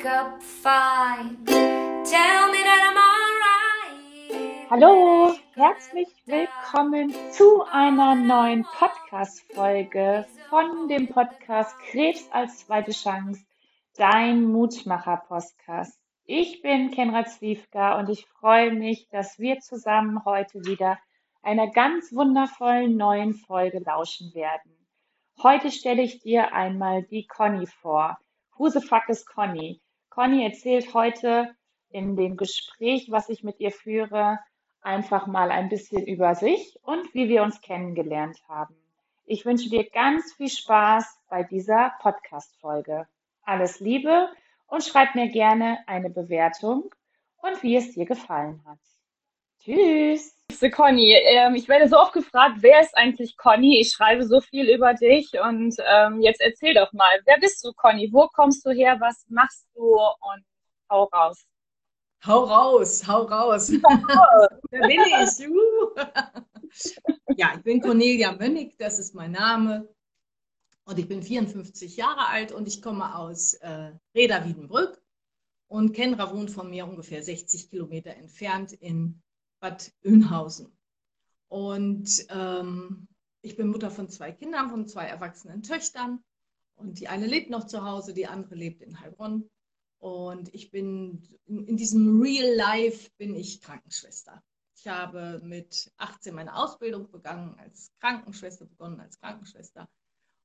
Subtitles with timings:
[0.00, 1.36] wake up fine.
[1.44, 2.96] Tell me that I'm
[4.32, 4.70] alright.
[4.70, 13.44] Hallo, herzlich willkommen zu einer neuen Podcast-Folge von dem Podcast Krebs als zweite Chance,
[13.96, 15.98] dein Mutmacher-Podcast.
[16.24, 20.98] Ich bin Kenra Zwiefka und ich freue mich, dass wir zusammen heute wieder
[21.42, 24.76] einer ganz wundervollen neuen Folge lauschen werden.
[25.42, 28.16] Heute stelle ich dir einmal die Conny vor.
[28.56, 29.80] Who the fuck is Conny?
[30.10, 31.54] Conny erzählt heute
[31.90, 34.38] in dem Gespräch, was ich mit ihr führe,
[34.82, 38.74] einfach mal ein bisschen über sich und wie wir uns kennengelernt haben.
[39.24, 43.06] Ich wünsche dir ganz viel Spaß bei dieser Podcast-Folge.
[43.44, 44.28] Alles Liebe
[44.66, 46.92] und schreib mir gerne eine Bewertung
[47.40, 48.78] und wie es dir gefallen hat.
[49.62, 50.34] Tschüss!
[50.74, 53.78] Conny, ähm, ich werde so oft gefragt, wer ist eigentlich Conny?
[53.80, 57.72] Ich schreibe so viel über dich und ähm, jetzt erzähl doch mal, wer bist du,
[57.74, 58.08] Conny?
[58.10, 58.96] Wo kommst du her?
[59.00, 59.82] Was machst du?
[59.82, 60.44] Und
[60.90, 61.44] hau raus.
[62.26, 63.70] Hau raus, hau raus.
[64.70, 65.48] Wer bin ich?
[65.48, 65.94] Uh.
[67.36, 69.88] ja, ich bin Cornelia Mönnig, das ist mein Name.
[70.84, 75.00] Und ich bin 54 Jahre alt und ich komme aus äh, Reda Wiedenbrück.
[75.68, 79.22] Und Kenra wohnt von mir ungefähr 60 Kilometer entfernt in
[79.60, 80.72] Bad Oeynhausen.
[81.48, 83.08] Und ähm,
[83.42, 86.22] ich bin Mutter von zwei Kindern, von zwei erwachsenen Töchtern.
[86.76, 89.48] Und die eine lebt noch zu Hause, die andere lebt in Heilbronn.
[89.98, 94.42] Und ich bin in, in diesem Real Life bin ich Krankenschwester.
[94.74, 99.88] Ich habe mit 18 meine Ausbildung begangen als Krankenschwester, begonnen als Krankenschwester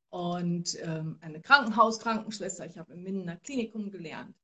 [0.09, 2.65] und ähm, eine Krankenhauskrankenschwester.
[2.65, 4.35] Ich habe im Mindener Klinikum gelernt.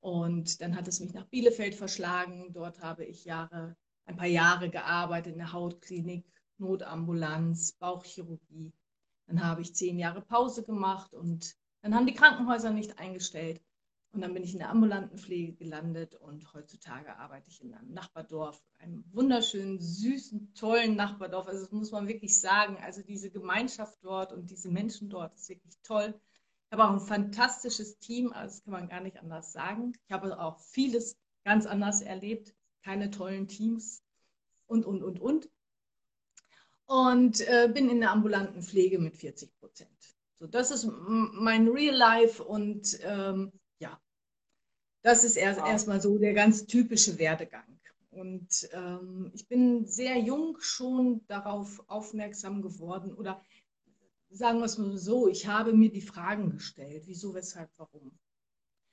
[0.00, 2.52] Und dann hat es mich nach Bielefeld verschlagen.
[2.52, 6.24] Dort habe ich Jahre ein paar Jahre gearbeitet in der Hautklinik,
[6.58, 8.72] Notambulanz, Bauchchirurgie.
[9.26, 13.60] Dann habe ich zehn Jahre Pause gemacht und dann haben die Krankenhäuser nicht eingestellt.
[14.12, 17.94] Und dann bin ich in der ambulanten Pflege gelandet und heutzutage arbeite ich in einem
[17.94, 21.46] Nachbardorf, einem wunderschönen, süßen, tollen Nachbardorf.
[21.46, 22.76] Also das muss man wirklich sagen.
[22.82, 26.14] Also diese Gemeinschaft dort und diese Menschen dort ist wirklich toll.
[26.66, 29.94] Ich habe auch ein fantastisches Team, also das kann man gar nicht anders sagen.
[30.06, 34.01] Ich habe auch vieles ganz anders erlebt keine tollen Teams
[34.72, 35.50] und, und, und, und.
[36.86, 39.90] Und äh, bin in der ambulanten Pflege mit 40 Prozent.
[40.38, 44.00] So, das ist mein Real Life und ähm, ja,
[45.02, 45.68] das ist erst wow.
[45.68, 47.78] erstmal so der ganz typische Werdegang.
[48.10, 53.42] Und ähm, ich bin sehr jung schon darauf aufmerksam geworden oder
[54.28, 58.12] sagen wir es mal so, ich habe mir die Fragen gestellt, wieso, weshalb, warum.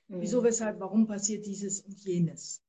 [0.08, 0.20] Mhm.
[0.20, 2.62] Wieso, weshalb, warum passiert dieses und jenes.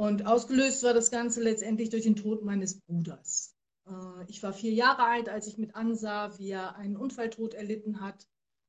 [0.00, 3.54] Und ausgelöst war das Ganze letztendlich durch den Tod meines Bruders.
[3.86, 8.00] Äh, ich war vier Jahre alt, als ich mit ansah, wie er einen Unfalltod erlitten
[8.00, 8.26] hat.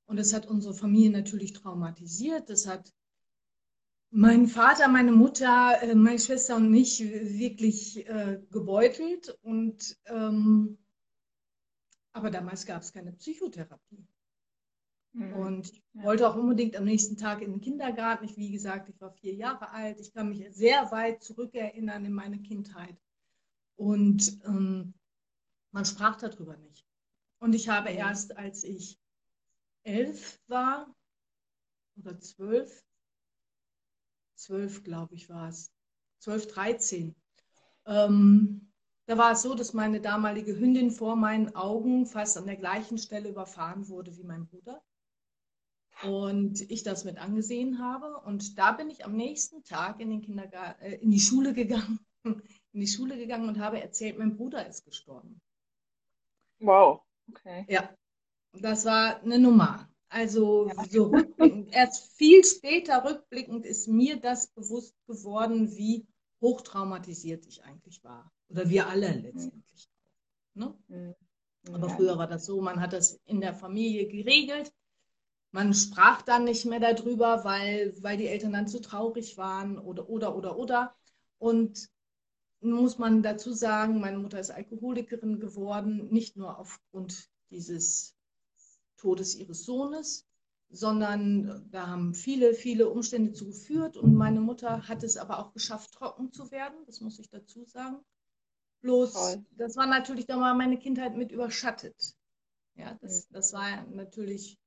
[0.08, 2.50] Und das hat unsere Familie natürlich traumatisiert.
[2.50, 2.94] Das hat
[4.10, 9.34] meinen Vater, meine Mutter, äh, meine Schwester und mich wirklich äh, gebeutelt.
[9.42, 10.80] Und, ähm,
[12.12, 14.06] aber damals gab es keine Psychotherapie.
[15.14, 15.34] Mhm.
[15.34, 18.26] Und ich wollte auch unbedingt am nächsten Tag in den Kindergarten.
[18.26, 20.00] Ich, wie gesagt, ich war vier Jahre alt.
[20.00, 22.98] Ich kann mich sehr weit zurückerinnern in meine Kindheit.
[23.76, 24.94] Und ähm,
[25.72, 26.86] man sprach darüber nicht.
[27.40, 27.98] Und ich habe mhm.
[27.98, 29.00] erst, als ich
[29.84, 30.94] elf war
[31.98, 32.86] oder zwölf,
[34.36, 35.72] zwölf glaube ich war es,
[36.20, 37.16] zwölf, dreizehn,
[37.86, 38.72] ähm,
[39.08, 42.98] da war es so, dass meine damalige Hündin vor meinen Augen fast an der gleichen
[42.98, 44.82] Stelle überfahren wurde wie mein Bruder
[46.04, 48.20] und ich das mit angesehen habe.
[48.26, 52.00] Und da bin ich am nächsten Tag in, den Kindergarten, äh, in die Schule gegangen,
[52.24, 55.42] in die Schule gegangen und habe erzählt, mein Bruder ist gestorben.
[56.60, 57.66] Wow, okay.
[57.68, 57.96] Ja,
[58.54, 59.88] das war eine Nummer.
[60.10, 60.86] Also ja.
[60.90, 66.06] so rückblickend, erst viel später rückblickend ist mir das bewusst geworden, wie
[66.42, 68.32] hochtraumatisiert ich eigentlich war.
[68.50, 69.90] Oder wir alle letztendlich.
[70.54, 70.78] Ne?
[70.88, 71.16] Mhm.
[71.72, 74.74] Aber früher war das so, man hat das in der Familie geregelt
[75.52, 80.10] man sprach dann nicht mehr darüber, weil, weil die Eltern dann zu traurig waren oder,
[80.10, 80.96] oder, oder, oder.
[81.38, 81.90] Und
[82.62, 88.16] muss man dazu sagen, meine Mutter ist Alkoholikerin geworden, nicht nur aufgrund dieses
[88.98, 90.28] Todes ihres Sohnes,
[90.70, 93.98] sondern da haben viele, viele Umstände zu geführt.
[93.98, 97.66] Und meine Mutter hat es aber auch geschafft, trocken zu werden, das muss ich dazu
[97.66, 97.98] sagen.
[98.82, 99.46] Bloß, Toll.
[99.58, 102.16] das war natürlich da mal meine Kindheit mit überschattet.
[102.76, 104.61] Ja, das, das war natürlich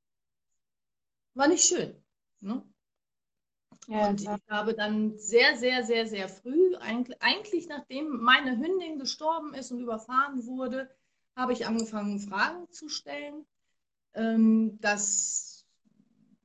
[1.34, 1.94] war nicht schön.
[2.40, 2.62] Ne?
[3.86, 6.74] Ja, und ich habe dann sehr, sehr, sehr, sehr früh,
[7.20, 10.90] eigentlich nachdem meine Hündin gestorben ist und überfahren wurde,
[11.36, 13.44] habe ich angefangen, Fragen zu stellen.
[14.14, 15.66] Ähm, das,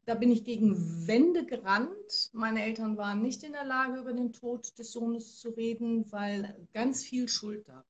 [0.06, 2.30] da bin ich gegen Wände gerannt.
[2.33, 6.68] Meine Eltern waren nicht in der Lage, über den Tod des Sohnes zu reden, weil
[6.74, 7.86] ganz viel Schuld da war.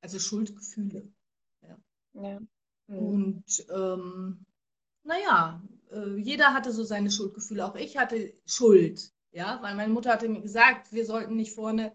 [0.00, 1.08] Also Schuldgefühle.
[1.62, 1.78] Ja.
[2.14, 2.40] ja.
[2.88, 2.98] Mhm.
[2.98, 4.44] Und ähm,
[5.04, 7.66] naja, äh, jeder hatte so seine Schuldgefühle.
[7.66, 9.12] Auch ich hatte Schuld.
[9.32, 11.92] Ja, weil meine Mutter hatte mir gesagt, wir sollten nicht vorne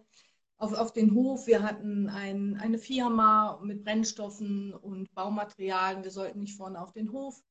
[0.57, 1.47] auf, auf den Hof.
[1.47, 6.03] Wir hatten ein, eine Firma mit Brennstoffen und Baumaterialien.
[6.03, 7.41] Wir sollten nicht vorne auf den Hof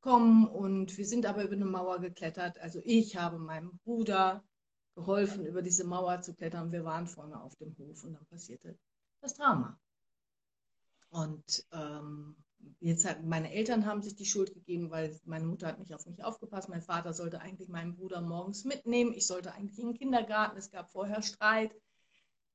[0.00, 0.46] kommen.
[0.46, 2.58] Und wir sind aber über eine Mauer geklettert.
[2.58, 4.42] Also ich habe meinem Bruder
[4.94, 6.72] geholfen, über diese Mauer zu klettern.
[6.72, 8.78] Wir waren vorne auf dem Hof und dann passierte
[9.20, 9.78] das Drama.
[11.10, 12.36] Und ähm,
[12.80, 16.06] jetzt hat, meine Eltern haben sich die Schuld gegeben, weil meine Mutter hat nicht auf
[16.06, 16.68] mich aufgepasst.
[16.68, 19.14] Mein Vater sollte eigentlich meinen Bruder morgens mitnehmen.
[19.14, 20.56] Ich sollte eigentlich in den Kindergarten.
[20.56, 21.74] Es gab vorher Streit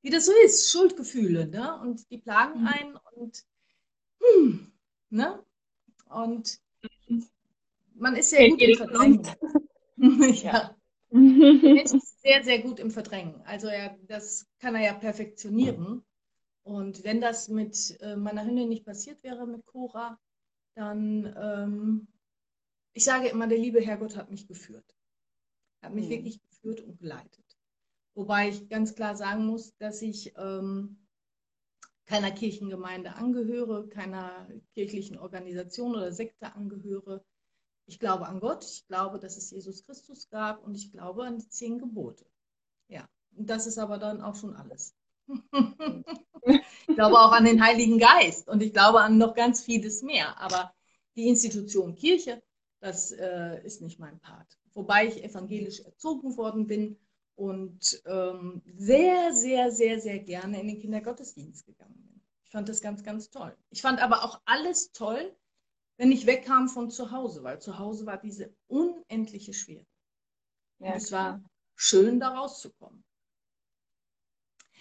[0.02, 1.80] wie das so ist, Schuldgefühle, ne?
[1.80, 2.68] Und die plagen mhm.
[2.68, 3.46] einen und
[4.20, 4.72] hm,
[5.10, 5.44] ne?
[6.10, 6.60] Und
[7.96, 9.28] man ist sehr gut im Verdrängen.
[10.44, 10.76] ja.
[11.14, 13.42] Er ist sehr, sehr gut im Verdrängen.
[13.44, 16.06] Also er, das kann er ja perfektionieren.
[16.64, 20.20] Und wenn das mit äh, meiner Hündin nicht passiert wäre, mit Cora,
[20.76, 22.08] dann, ähm,
[22.94, 24.96] ich sage immer, der liebe Herrgott hat mich geführt.
[25.82, 26.12] Hat mich mhm.
[26.12, 27.58] wirklich geführt und geleitet.
[28.14, 31.02] Wobei ich ganz klar sagen muss, dass ich ähm,
[32.06, 37.24] keiner Kirchengemeinde angehöre, keiner kirchlichen Organisation oder Sekte angehöre.
[37.86, 41.40] Ich glaube an Gott, ich glaube, dass es Jesus Christus gab und ich glaube an
[41.40, 42.26] die zehn Gebote.
[42.90, 44.94] Ja, und das ist aber dann auch schon alles.
[46.88, 50.40] ich glaube auch an den Heiligen Geist und ich glaube an noch ganz vieles mehr.
[50.40, 50.74] Aber
[51.16, 52.42] die Institution Kirche,
[52.80, 54.58] das äh, ist nicht mein Part.
[54.74, 56.98] Wobei ich evangelisch erzogen worden bin
[57.36, 62.22] und ähm, sehr, sehr, sehr, sehr gerne in den Kindergottesdienst gegangen bin.
[62.44, 63.56] Ich fand das ganz, ganz toll.
[63.70, 65.36] Ich fand aber auch alles toll,
[65.98, 69.86] wenn ich wegkam von zu Hause, weil zu Hause war diese unendliche Schwere.
[70.80, 71.44] Ja, es war
[71.76, 73.04] schön, da rauszukommen.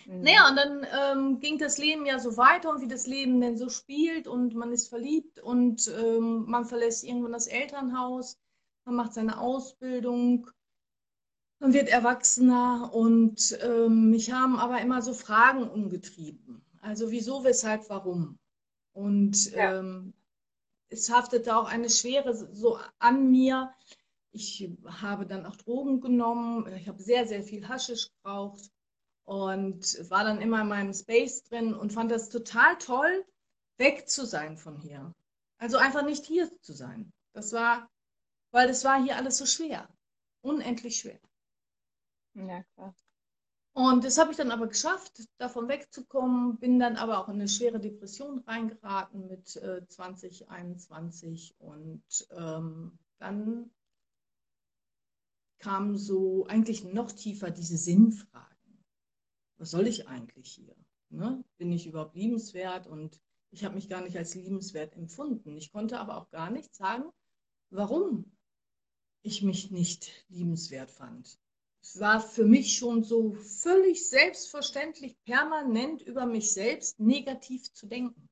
[0.06, 0.23] Mhm.
[0.23, 3.56] Naja, und dann ähm, ging das Leben ja so weiter und wie das Leben denn
[3.56, 8.38] so spielt und man ist verliebt und ähm, man verlässt irgendwann das Elternhaus,
[8.85, 10.50] man macht seine Ausbildung
[11.61, 16.64] man wird erwachsener und ähm, mich haben aber immer so Fragen umgetrieben.
[16.81, 18.38] Also wieso, weshalb, warum?
[18.93, 19.79] Und ja.
[19.79, 20.14] ähm,
[20.88, 23.75] es haftete auch eine Schwere so an mir.
[24.32, 26.67] Ich habe dann auch Drogen genommen.
[26.76, 28.70] Ich habe sehr, sehr viel Haschisch gebraucht
[29.31, 33.25] und war dann immer in meinem Space drin und fand das total toll,
[33.77, 35.15] weg zu sein von hier.
[35.59, 37.12] Also einfach nicht hier zu sein.
[37.32, 37.88] Das war,
[38.50, 39.88] weil das war hier alles so schwer.
[40.41, 41.21] Unendlich schwer.
[42.35, 42.93] Ja, klar.
[43.73, 47.49] Und das habe ich dann aber geschafft, davon wegzukommen, bin dann aber auch in eine
[47.49, 52.03] schwere Depression reingeraten mit äh, 2021 und
[52.33, 53.71] ähm, dann
[55.61, 58.50] kam so eigentlich noch tiefer diese Sinnfragen.
[59.61, 60.75] Was soll ich eigentlich hier?
[61.11, 61.45] Ne?
[61.59, 62.87] Bin ich überhaupt liebenswert?
[62.87, 63.21] Und
[63.51, 65.57] ich habe mich gar nicht als liebenswert empfunden.
[65.57, 67.05] Ich konnte aber auch gar nicht sagen,
[67.71, 68.37] warum
[69.23, 71.39] ich mich nicht liebenswert fand
[71.95, 78.29] war für mich schon so völlig selbstverständlich, permanent über mich selbst negativ zu denken.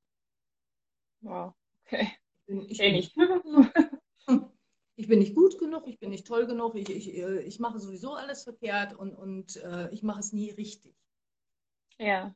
[1.21, 1.55] Wow,
[1.85, 2.09] okay.
[2.47, 3.17] Ich bin, ich, bin nicht,
[4.97, 7.81] ich bin nicht gut genug, ich bin nicht toll genug, ich, ich, äh, ich mache
[7.81, 10.95] sowieso alles verkehrt und, und äh, ich mache es nie richtig.
[11.99, 12.35] Ja.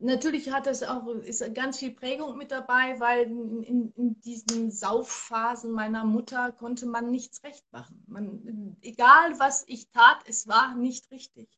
[0.00, 5.70] Natürlich hat das auch ist ganz viel Prägung mit dabei, weil in, in, diesen Saufphasen
[5.72, 8.02] meiner Mutter konnte man nichts recht machen.
[8.06, 11.48] Man, egal was ich tat, es war nicht richtig.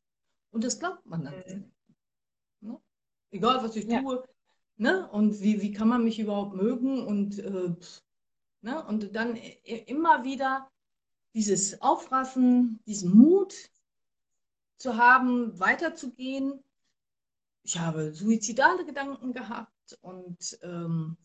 [0.51, 1.35] Und das glaubt man dann.
[1.47, 1.73] Mhm.
[2.61, 2.81] Ne?
[3.31, 4.01] Egal was ich ja.
[4.01, 4.23] tue.
[4.77, 5.09] Ne?
[5.11, 7.07] Und wie, wie kann man mich überhaupt mögen?
[7.07, 7.75] Und, äh,
[8.61, 8.85] ne?
[8.87, 10.71] und dann immer wieder
[11.35, 13.55] dieses Aufraffen, diesen Mut
[14.77, 16.63] zu haben, weiterzugehen
[17.63, 21.17] ich habe suizidale Gedanken gehabt und ähm,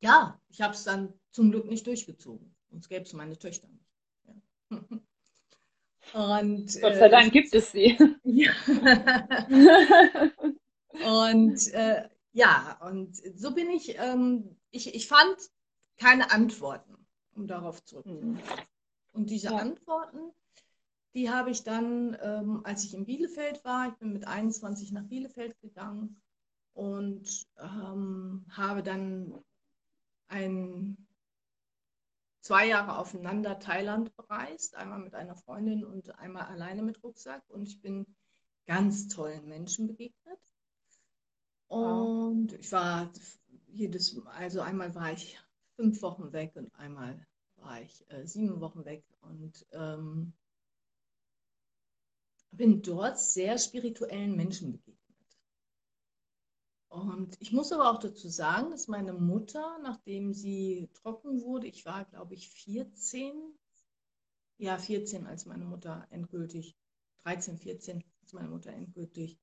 [0.00, 2.54] ja, ich habe es dann zum Glück nicht durchgezogen.
[2.70, 3.90] Sonst gäbe es meine Töchter nicht.
[4.24, 4.80] Ja.
[6.12, 7.96] Und, Gott sei Dank äh, gibt es sie.
[8.22, 8.52] Ja.
[11.04, 15.36] und äh, ja, und so bin ich, ähm, ich, ich fand
[15.96, 18.34] keine Antworten, um darauf zurückzukommen.
[18.34, 18.40] Mhm.
[19.14, 19.56] Und diese ja.
[19.56, 20.32] Antworten,
[21.16, 25.04] die habe ich dann, ähm, als ich in Bielefeld war, ich bin mit 21 nach
[25.04, 26.20] Bielefeld gegangen
[26.74, 29.42] und ähm, habe dann
[30.28, 31.08] ein,
[32.42, 37.42] zwei Jahre aufeinander Thailand bereist, einmal mit einer Freundin und einmal alleine mit Rucksack.
[37.48, 38.04] Und ich bin
[38.66, 40.38] ganz tollen Menschen begegnet.
[41.66, 43.10] Und ich war
[43.68, 45.40] jedes, also einmal war ich
[45.76, 50.34] fünf Wochen weg und einmal war ich äh, sieben Wochen weg und ähm,
[52.56, 54.96] bin dort sehr spirituellen Menschen begegnet.
[56.88, 61.84] Und ich muss aber auch dazu sagen, dass meine Mutter, nachdem sie trocken wurde, ich
[61.84, 63.32] war, glaube ich, 14,
[64.58, 66.74] ja, 14, als meine Mutter endgültig,
[67.24, 69.38] 13, 14, als meine Mutter endgültig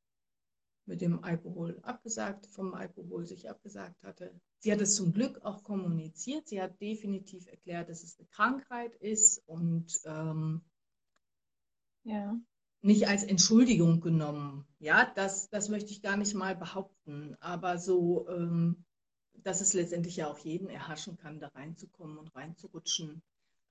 [0.86, 4.34] mit dem Alkohol abgesagt, vom Alkohol sich abgesagt hatte.
[4.60, 6.48] Sie hat es zum Glück auch kommuniziert.
[6.48, 10.62] Sie hat definitiv erklärt, dass es eine Krankheit ist und ähm,
[12.04, 12.38] ja
[12.84, 14.66] nicht als Entschuldigung genommen.
[14.80, 17.36] Ja, das, das möchte ich gar nicht mal behaupten.
[17.40, 18.84] Aber so, ähm,
[19.36, 23.22] dass es letztendlich ja auch jeden erhaschen kann, da reinzukommen und reinzurutschen.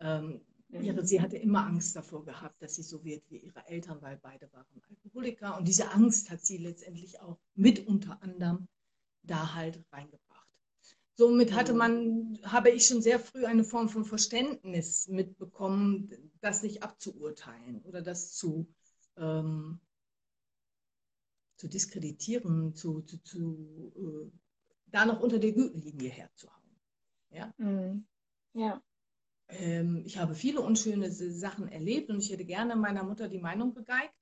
[0.00, 0.82] Ähm, mhm.
[0.82, 4.16] ihre, sie hatte immer Angst davor gehabt, dass sie so wird wie ihre Eltern, weil
[4.16, 5.58] beide waren Alkoholiker.
[5.58, 8.66] Und diese Angst hat sie letztendlich auch mit unter anderem
[9.22, 10.48] da halt reingebracht.
[11.14, 11.78] Somit hatte mhm.
[11.78, 18.00] man, habe ich schon sehr früh eine Form von Verständnis mitbekommen, das nicht abzuurteilen oder
[18.00, 18.66] das zu
[19.16, 19.80] ähm,
[21.56, 24.38] zu diskreditieren, zu, zu, zu äh,
[24.86, 26.80] da noch unter der Gürtellinie herzuhauen.
[27.30, 27.52] Ja.
[27.56, 28.06] Mhm.
[28.54, 28.82] ja.
[29.48, 33.74] Ähm, ich habe viele unschöne Sachen erlebt und ich hätte gerne meiner Mutter die Meinung
[33.74, 34.14] gegeigt,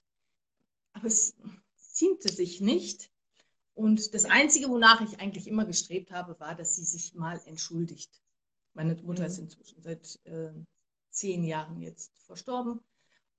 [0.93, 1.35] aber es
[1.77, 3.11] ziemte sich nicht.
[3.75, 8.21] Und das Einzige, wonach ich eigentlich immer gestrebt habe, war, dass sie sich mal entschuldigt.
[8.75, 9.29] Meine Mutter mhm.
[9.29, 10.53] ist inzwischen seit äh,
[11.11, 12.81] zehn Jahren jetzt verstorben.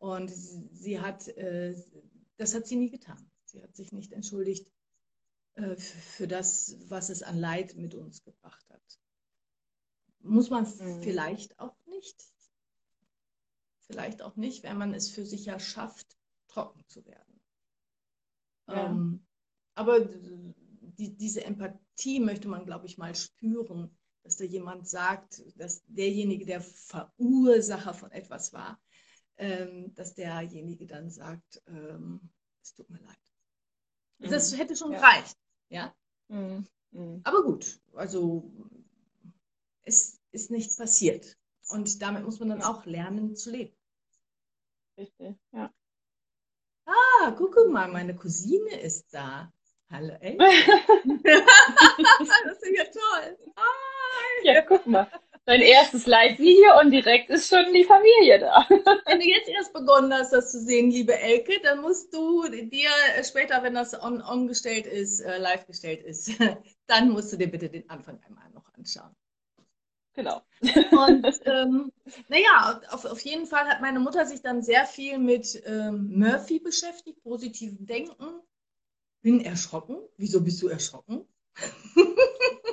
[0.02, 1.76] Und sie hat, äh,
[2.38, 3.30] das hat sie nie getan.
[3.46, 4.68] Sie hat sich nicht entschuldigt
[5.54, 9.00] äh, für das, was es an Leid mit uns gebracht hat.
[10.22, 11.04] Muss man mhm.
[11.04, 12.20] vielleicht auch nicht.
[13.82, 16.18] Vielleicht auch nicht, wenn man es für sich ja schafft,
[16.48, 17.40] trocken zu werden.
[18.70, 18.90] Ja.
[18.90, 19.24] Ähm,
[19.76, 25.84] aber die, diese Empathie möchte man, glaube ich, mal spüren, dass da jemand sagt, dass
[25.86, 28.82] derjenige, der Verursacher von etwas war,
[29.42, 32.30] ähm, dass derjenige dann sagt, ähm,
[32.62, 33.18] es tut mir leid.
[34.20, 34.30] Mhm.
[34.30, 35.00] Das hätte schon ja.
[35.00, 35.36] gereicht.
[35.70, 35.96] Ja?
[36.28, 36.68] Mhm.
[36.92, 37.22] Mhm.
[37.24, 38.52] Aber gut, also
[39.82, 41.38] es ist nicht passiert.
[41.70, 43.76] Und damit muss man dann auch lernen zu leben.
[44.98, 45.74] Richtig, ja.
[46.86, 49.52] Ah, guck mal, meine Cousine ist da.
[49.90, 50.38] Hallo, ey.
[50.38, 50.52] das
[52.62, 53.38] ist ja toll.
[53.56, 54.46] Hi.
[54.46, 55.10] Ja, guck mal
[55.46, 58.66] dein erstes Live-Video und direkt ist schon die Familie da.
[59.06, 62.90] Wenn du jetzt erst begonnen hast, das zu sehen, liebe Elke, dann musst du dir
[63.24, 66.32] später, wenn das on, on gestellt ist, äh, live gestellt ist,
[66.88, 69.16] dann musst du dir bitte den Anfang einmal noch anschauen.
[70.14, 70.42] Genau.
[70.92, 71.92] Und ähm,
[72.28, 76.60] naja, auf, auf jeden Fall hat meine Mutter sich dann sehr viel mit ähm, Murphy
[76.60, 78.42] beschäftigt, positivem Denken.
[79.22, 79.98] Bin erschrocken.
[80.18, 81.26] Wieso bist du erschrocken?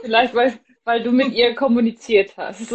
[0.00, 0.58] Vielleicht, weil
[0.88, 2.62] weil du mit ihr kommuniziert hast.
[2.62, 2.68] ich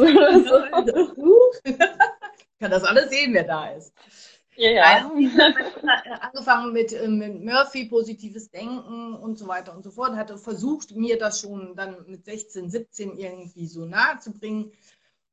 [2.60, 3.92] kann das alles sehen, wer da ist.
[4.56, 5.12] Ja, ja.
[6.22, 10.16] angefangen mit, äh, mit Murphy, positives Denken und so weiter und so fort.
[10.16, 14.72] Hatte versucht, mir das schon dann mit 16, 17 irgendwie so nahe zu bringen.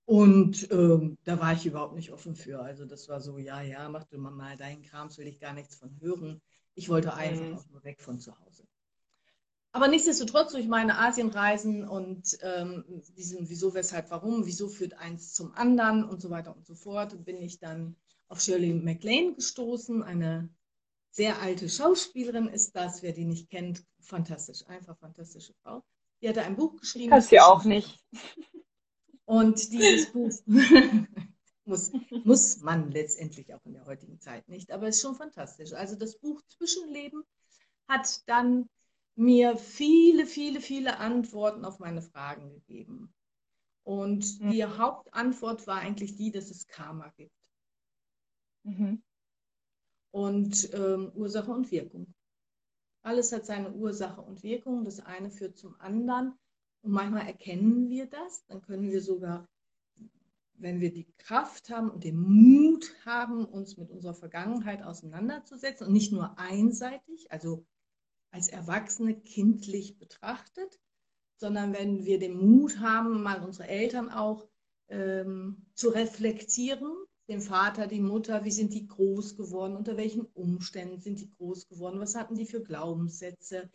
[0.06, 2.62] Und ähm, da war ich überhaupt nicht offen für.
[2.62, 5.76] Also das war so, ja, ja, mach du mal deinen Krams, will ich gar nichts
[5.76, 6.40] von hören.
[6.74, 7.58] Ich wollte einfach mhm.
[7.58, 8.64] auch nur weg von zu Hause.
[9.72, 12.84] Aber nichtsdestotrotz durch meine Asienreisen und ähm,
[13.16, 17.24] diesem Wieso, Weshalb, Warum, Wieso führt eins zum anderen und so weiter und so fort,
[17.24, 17.96] bin ich dann
[18.28, 20.02] auf Shirley MacLaine gestoßen.
[20.02, 20.48] Eine
[21.10, 25.84] sehr alte Schauspielerin ist das, wer die nicht kennt, fantastisch, einfach fantastische Frau.
[26.20, 27.10] Die hatte ein Buch geschrieben.
[27.10, 27.98] Kannst du auch nicht.
[29.24, 30.32] Und dieses Buch
[31.64, 31.92] muss,
[32.24, 35.72] muss man letztendlich auch in der heutigen Zeit nicht, aber es ist schon fantastisch.
[35.72, 37.22] Also das Buch Zwischenleben
[37.86, 38.68] hat dann
[39.20, 43.12] mir viele, viele, viele Antworten auf meine Fragen gegeben.
[43.84, 44.50] Und mhm.
[44.50, 47.36] die Hauptantwort war eigentlich die, dass es Karma gibt.
[48.62, 49.02] Mhm.
[50.10, 52.14] Und ähm, Ursache und Wirkung.
[53.02, 54.84] Alles hat seine Ursache und Wirkung.
[54.86, 56.38] Das eine führt zum anderen.
[56.80, 58.46] Und manchmal erkennen wir das.
[58.46, 59.46] Dann können wir sogar,
[60.54, 65.92] wenn wir die Kraft haben und den Mut haben, uns mit unserer Vergangenheit auseinanderzusetzen und
[65.92, 67.66] nicht nur einseitig, also
[68.30, 70.80] als Erwachsene kindlich betrachtet,
[71.36, 74.48] sondern wenn wir den Mut haben, mal unsere Eltern auch
[74.88, 76.92] ähm, zu reflektieren,
[77.28, 81.68] den Vater, die Mutter, wie sind die groß geworden, unter welchen Umständen sind die groß
[81.68, 83.70] geworden, was hatten die für Glaubenssätze,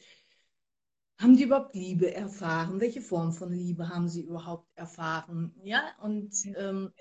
[1.17, 6.33] haben die überhaupt Liebe erfahren, welche Form von Liebe haben sie überhaupt erfahren, ja, und
[6.57, 6.91] ähm,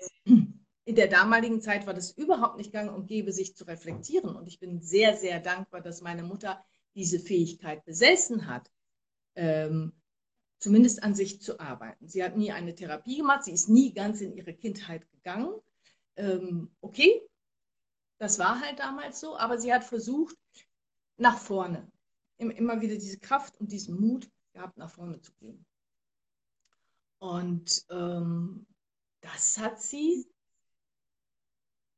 [0.85, 4.35] in der damaligen Zeit war das überhaupt nicht gang und gäbe, sich zu reflektieren.
[4.35, 6.63] Und ich bin sehr, sehr dankbar, dass meine Mutter
[6.95, 8.71] diese Fähigkeit besessen hat,
[9.35, 9.93] ähm,
[10.59, 12.07] zumindest an sich zu arbeiten.
[12.07, 15.53] Sie hat nie eine Therapie gemacht, sie ist nie ganz in ihre Kindheit gegangen.
[16.15, 17.21] Ähm, okay,
[18.17, 20.37] das war halt damals so, aber sie hat versucht,
[21.17, 21.91] nach vorne,
[22.37, 25.65] immer wieder diese Kraft und diesen Mut gehabt, nach vorne zu gehen.
[27.19, 28.65] Und ähm,
[29.21, 30.27] das hat sie,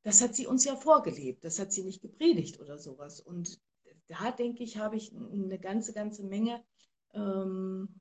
[0.03, 3.19] das hat sie uns ja vorgelebt, das hat sie nicht gepredigt oder sowas.
[3.19, 3.59] Und
[4.07, 6.63] da denke ich, habe ich eine ganze, ganze Menge
[7.13, 7.99] ähm,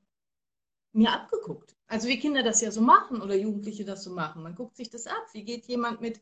[0.93, 1.75] mir abgeguckt.
[1.87, 4.43] Also wie Kinder das ja so machen oder Jugendliche das so machen.
[4.43, 5.27] Man guckt sich das ab.
[5.33, 6.21] Wie geht jemand mit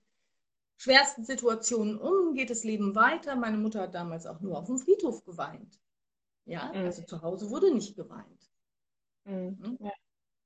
[0.78, 2.34] schwersten Situationen um?
[2.34, 3.36] Geht das Leben weiter?
[3.36, 5.80] Meine Mutter hat damals auch nur auf dem Friedhof geweint.
[6.46, 6.86] Ja, mhm.
[6.86, 8.52] also zu Hause wurde nicht geweint.
[9.26, 9.58] Mhm.
[9.62, 9.78] Hm?
[9.80, 9.92] Ja.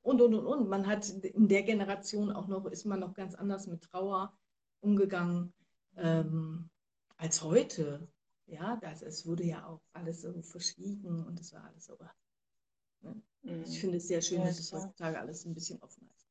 [0.01, 0.69] Und, und, und, und.
[0.69, 4.37] Man hat in der Generation auch noch, ist man noch ganz anders mit Trauer
[4.79, 5.53] umgegangen
[5.97, 6.69] ähm,
[7.17, 8.07] als heute.
[8.49, 11.97] Ja, das, es wurde ja auch alles so verschwiegen und es war alles so.
[13.01, 13.21] Ne?
[13.43, 13.63] Mhm.
[13.63, 16.27] Ich finde es sehr schön, ja, dass es heutzutage alles ein bisschen offener ist.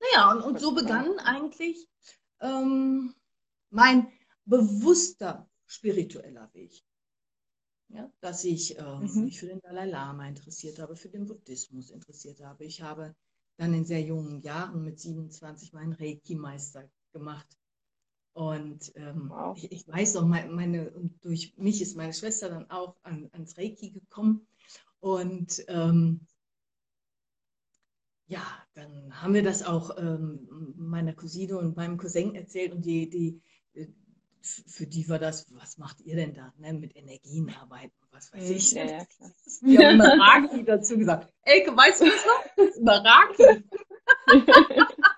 [0.00, 1.88] Naja, und, und so begann eigentlich
[2.40, 3.14] ähm,
[3.70, 4.12] mein
[4.44, 6.84] bewusster spiritueller Weg.
[7.88, 9.24] Ja, dass ich ähm, mhm.
[9.24, 12.64] mich für den Dalai Lama interessiert habe, für den Buddhismus interessiert habe.
[12.64, 13.14] Ich habe
[13.56, 17.46] dann in sehr jungen Jahren mit 27 meinen Reiki-Meister gemacht.
[18.34, 19.56] Und ähm, wow.
[19.56, 23.56] ich, ich, weiß noch, meine, meine, durch mich ist meine Schwester dann auch an, ans
[23.56, 24.46] Reiki gekommen.
[24.98, 26.26] Und ähm,
[28.26, 28.42] ja,
[28.74, 33.40] dann haben wir das auch ähm, meiner Cousine und meinem Cousin erzählt und die, die,
[33.74, 33.86] äh,
[34.42, 38.50] für die war das, was macht ihr denn da, ne, mit Energien arbeiten, was weiß
[38.50, 38.72] ich.
[38.72, 39.30] Ja, ja, klar.
[39.62, 41.32] Die haben immer Raki dazu gesagt.
[41.42, 42.44] Elke, weißt du das noch?
[42.56, 43.64] Das ist immer Raki.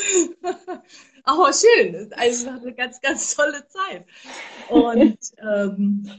[1.30, 4.04] Aber schön, also eine ganz, ganz tolle Zeit.
[4.68, 6.10] Und ähm,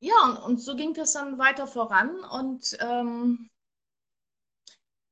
[0.00, 3.48] ja, und, und, so ging das dann weiter voran und ähm,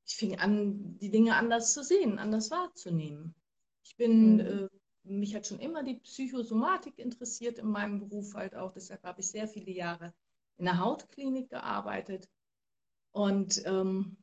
[0.05, 3.33] ich fing an, die Dinge anders zu sehen, anders wahrzunehmen.
[3.85, 4.39] Ich bin, mhm.
[4.39, 4.69] äh,
[5.03, 8.73] mich hat schon immer die Psychosomatik interessiert in meinem Beruf halt auch.
[8.73, 10.13] Deshalb habe ich sehr viele Jahre
[10.57, 12.27] in der Hautklinik gearbeitet.
[13.11, 14.17] Und ähm,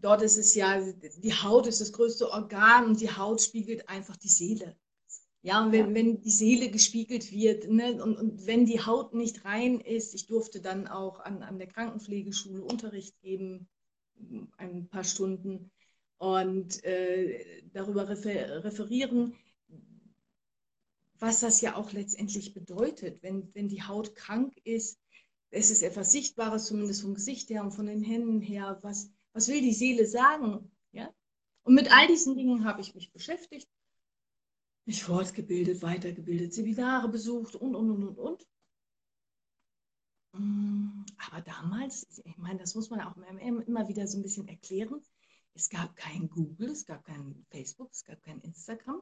[0.00, 0.80] dort ist es ja,
[1.18, 4.76] die Haut ist das größte Organ und die Haut spiegelt einfach die Seele.
[5.42, 5.94] Ja, und wenn, ja.
[5.94, 10.26] wenn die Seele gespiegelt wird ne, und, und wenn die Haut nicht rein ist, ich
[10.26, 13.68] durfte dann auch an, an der Krankenpflegeschule Unterricht geben,
[14.58, 15.70] ein paar Stunden
[16.18, 19.34] und äh, darüber refer referieren,
[21.18, 24.98] was das ja auch letztendlich bedeutet, wenn, wenn die Haut krank ist.
[25.50, 28.78] Es ist etwas Sichtbares, zumindest vom Gesicht her und von den Händen her.
[28.82, 30.70] Was, was will die Seele sagen?
[30.92, 31.12] Ja?
[31.62, 33.68] Und mit all diesen Dingen habe ich mich beschäftigt
[34.90, 38.46] mich fortgebildet, weitergebildet, Seminare besucht und, und, und, und, und.
[40.32, 45.00] Mm, aber damals, ich meine, das muss man auch immer wieder so ein bisschen erklären.
[45.54, 49.00] Es gab kein Google, es gab kein Facebook, es gab kein Instagram.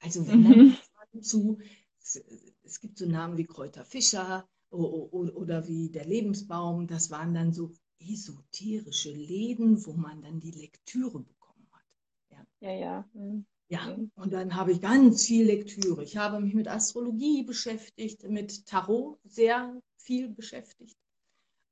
[0.00, 0.76] Also wenn mhm.
[1.12, 1.58] dann zu,
[2.00, 7.72] es gibt so Namen wie Kräuter Fischer oder wie der Lebensbaum, das waren dann so
[8.00, 11.84] esoterische Läden, wo man dann die Lektüre bekommen hat.
[12.30, 12.72] Ja, ja.
[12.72, 13.08] ja.
[13.12, 13.46] Mhm.
[13.70, 14.10] Ja, mhm.
[14.14, 16.02] und dann habe ich ganz viel Lektüre.
[16.02, 20.96] Ich habe mich mit Astrologie beschäftigt, mit Tarot sehr viel beschäftigt.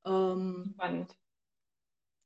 [0.05, 1.17] Ähm, Spannend.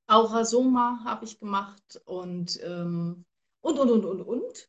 [0.08, 3.24] Aurasoma habe ich gemacht und, ähm,
[3.60, 4.68] und, und, und, und, und.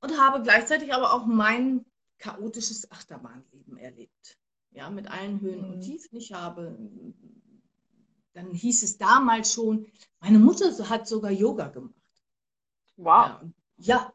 [0.00, 1.84] Und habe gleichzeitig aber auch mein
[2.18, 4.38] chaotisches Achterbahnleben erlebt.
[4.72, 5.72] Ja, mit allen Höhen mhm.
[5.74, 6.16] und Tiefen.
[6.16, 6.76] Ich habe,
[8.34, 9.86] dann hieß es damals schon,
[10.20, 11.94] meine Mutter hat sogar Yoga gemacht.
[12.96, 13.06] Wow.
[13.06, 13.42] Ja,
[13.76, 14.12] ja,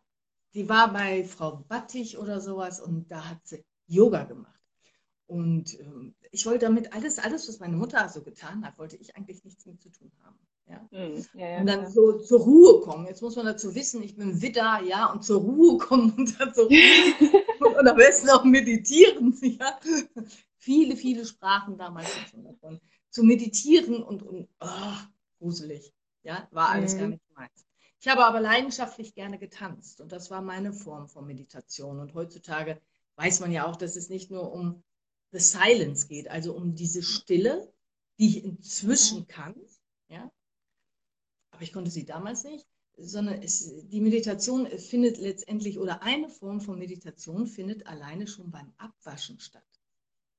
[0.53, 4.53] die war bei Frau Battich oder sowas und da hat sie Yoga gemacht.
[5.27, 9.15] Und ähm, ich wollte damit alles, alles, was meine Mutter so getan hat, wollte ich
[9.15, 10.39] eigentlich nichts mit zu tun haben.
[10.67, 10.87] Ja?
[10.91, 11.25] Mhm.
[11.33, 13.07] Ja, ja, und dann so zur Ruhe kommen.
[13.07, 16.53] Jetzt muss man dazu wissen, ich bin Widder, ja, und zur Ruhe kommen und dann
[16.53, 19.37] zur Ruhe und am besten auch meditieren.
[19.41, 19.79] Ja?
[20.57, 22.79] Viele, viele sprachen damals schon davon.
[23.09, 24.97] Zu meditieren und, und oh,
[25.39, 25.93] gruselig.
[26.23, 26.99] Ja, war alles mhm.
[26.99, 27.65] gar nicht meins.
[27.99, 31.99] Ich habe aber leidenschaftlich gerne getanzt und das war meine Form von Meditation.
[31.99, 32.79] Und heutzutage
[33.15, 34.83] weiß man ja auch, dass es nicht nur um
[35.31, 37.71] the silence geht, also um diese Stille,
[38.19, 39.55] die ich inzwischen kann.
[40.09, 40.31] Ja?
[41.51, 42.67] Aber ich konnte sie damals nicht,
[42.97, 48.73] sondern es, die Meditation findet letztendlich oder eine Form von Meditation findet alleine schon beim
[48.77, 49.63] Abwaschen statt.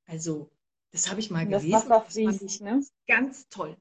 [0.07, 0.50] Also,
[0.92, 1.88] das habe ich mal das gelesen.
[1.88, 2.85] Das fand ich ne?
[3.07, 3.77] ganz toll.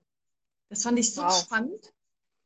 [0.69, 1.33] Das fand ich so wow.
[1.33, 1.93] spannend.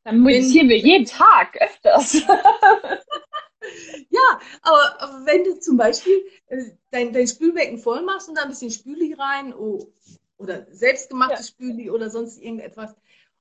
[0.03, 2.13] Dann meditieren wir jeden Tag öfters.
[4.09, 8.43] ja, aber, aber, wenn du zum Beispiel äh, dein, dein Spülbecken voll machst und da
[8.43, 9.91] ein bisschen Spüli rein, oh,
[10.37, 11.53] oder selbstgemachtes Ja.
[11.53, 12.95] Spüli oder sonst irgendetwas.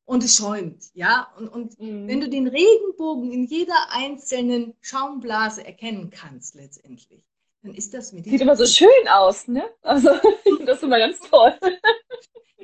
[0.04, 1.32] Und es schäumt, ja.
[1.38, 2.08] Und, und Mhm.
[2.08, 7.24] wenn du den Regenbogen in jeder einzelnen Schaumblase erkennen kannst, letztendlich,
[7.62, 9.64] dann ist das mit Sieht immer so schön aus, ne?
[9.82, 10.10] Also,
[10.66, 11.58] das immer ganz toll.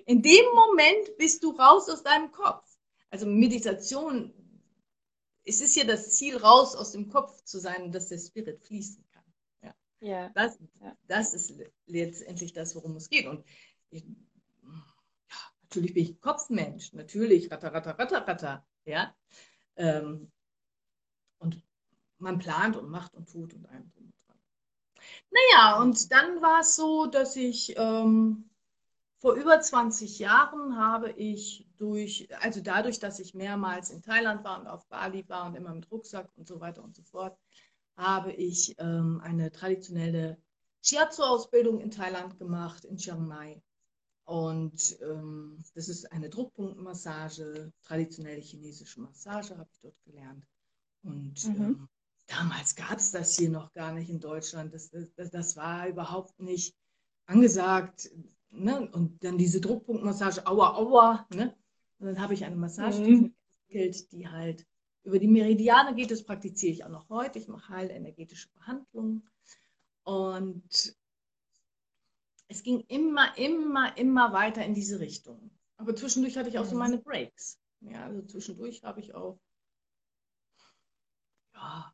[0.06, 2.64] In dem Moment bist du raus aus deinem Kopf.
[3.10, 4.32] Also Meditation,
[5.44, 9.04] es ist ja das Ziel, raus aus dem Kopf zu sein, dass der Spirit fließen
[9.12, 9.24] kann.
[10.00, 10.28] Ja.
[10.34, 10.96] Das, Ja.
[11.08, 13.26] das ist le- letztendlich das, worum es geht.
[13.26, 13.44] Und
[13.90, 19.14] ich, ja, natürlich bin ich Kopfmensch, natürlich, ratter, ratter, ratter, ratter, ja.
[19.76, 20.30] Ähm,
[21.38, 21.62] und
[22.18, 24.05] man plant und macht und tut und allem drum.
[25.30, 28.50] Naja, und dann war es so, dass ich ähm,
[29.18, 34.60] vor über 20 Jahren habe ich durch, also dadurch, dass ich mehrmals in Thailand war
[34.60, 37.38] und auf Bali war und immer mit Rucksack und so weiter und so fort,
[37.96, 40.38] habe ich ähm, eine traditionelle
[40.82, 43.62] Shiatsu-Ausbildung in Thailand gemacht, in Chiang Mai.
[44.24, 50.44] Und ähm, das ist eine Druckpunktmassage, traditionelle chinesische Massage habe ich dort gelernt.
[51.02, 51.54] Und Mhm.
[51.54, 51.88] ähm,
[52.26, 54.72] damals gab es das hier noch gar nicht in Deutschland.
[54.74, 56.76] Das, das, das war überhaupt nicht
[57.26, 58.10] angesagt.
[58.50, 58.90] Ne?
[58.92, 61.26] Und dann diese Druckpunktmassage, aua, aua.
[61.32, 61.56] Ne?
[61.98, 63.34] Und dann habe ich eine Massage Mhm.
[63.68, 64.66] entwickelt, die halt
[65.02, 66.10] über die Meridiane geht.
[66.10, 67.38] Das praktiziere ich auch noch heute.
[67.38, 69.28] Ich mache heilenergetische Behandlungen.
[70.04, 70.96] Und
[72.48, 75.50] es ging immer, immer, immer weiter in diese Richtung.
[75.78, 76.78] Aber zwischendurch hatte ich auch so Mhm.
[76.78, 77.58] meine Breaks.
[77.80, 79.38] Ja, also zwischendurch habe ich auch
[81.54, 81.92] ja,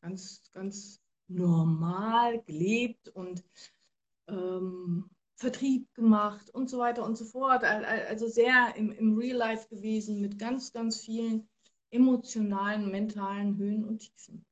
[0.00, 3.44] ganz, ganz normal gelebt und
[4.28, 7.64] ähm, Vertrieb gemacht und so weiter und so fort.
[7.64, 11.48] Al- al- Also sehr im, im Real Life gewesen mit ganz, ganz vielen
[11.90, 14.44] emotionalen, mentalen Höhen und Tiefen.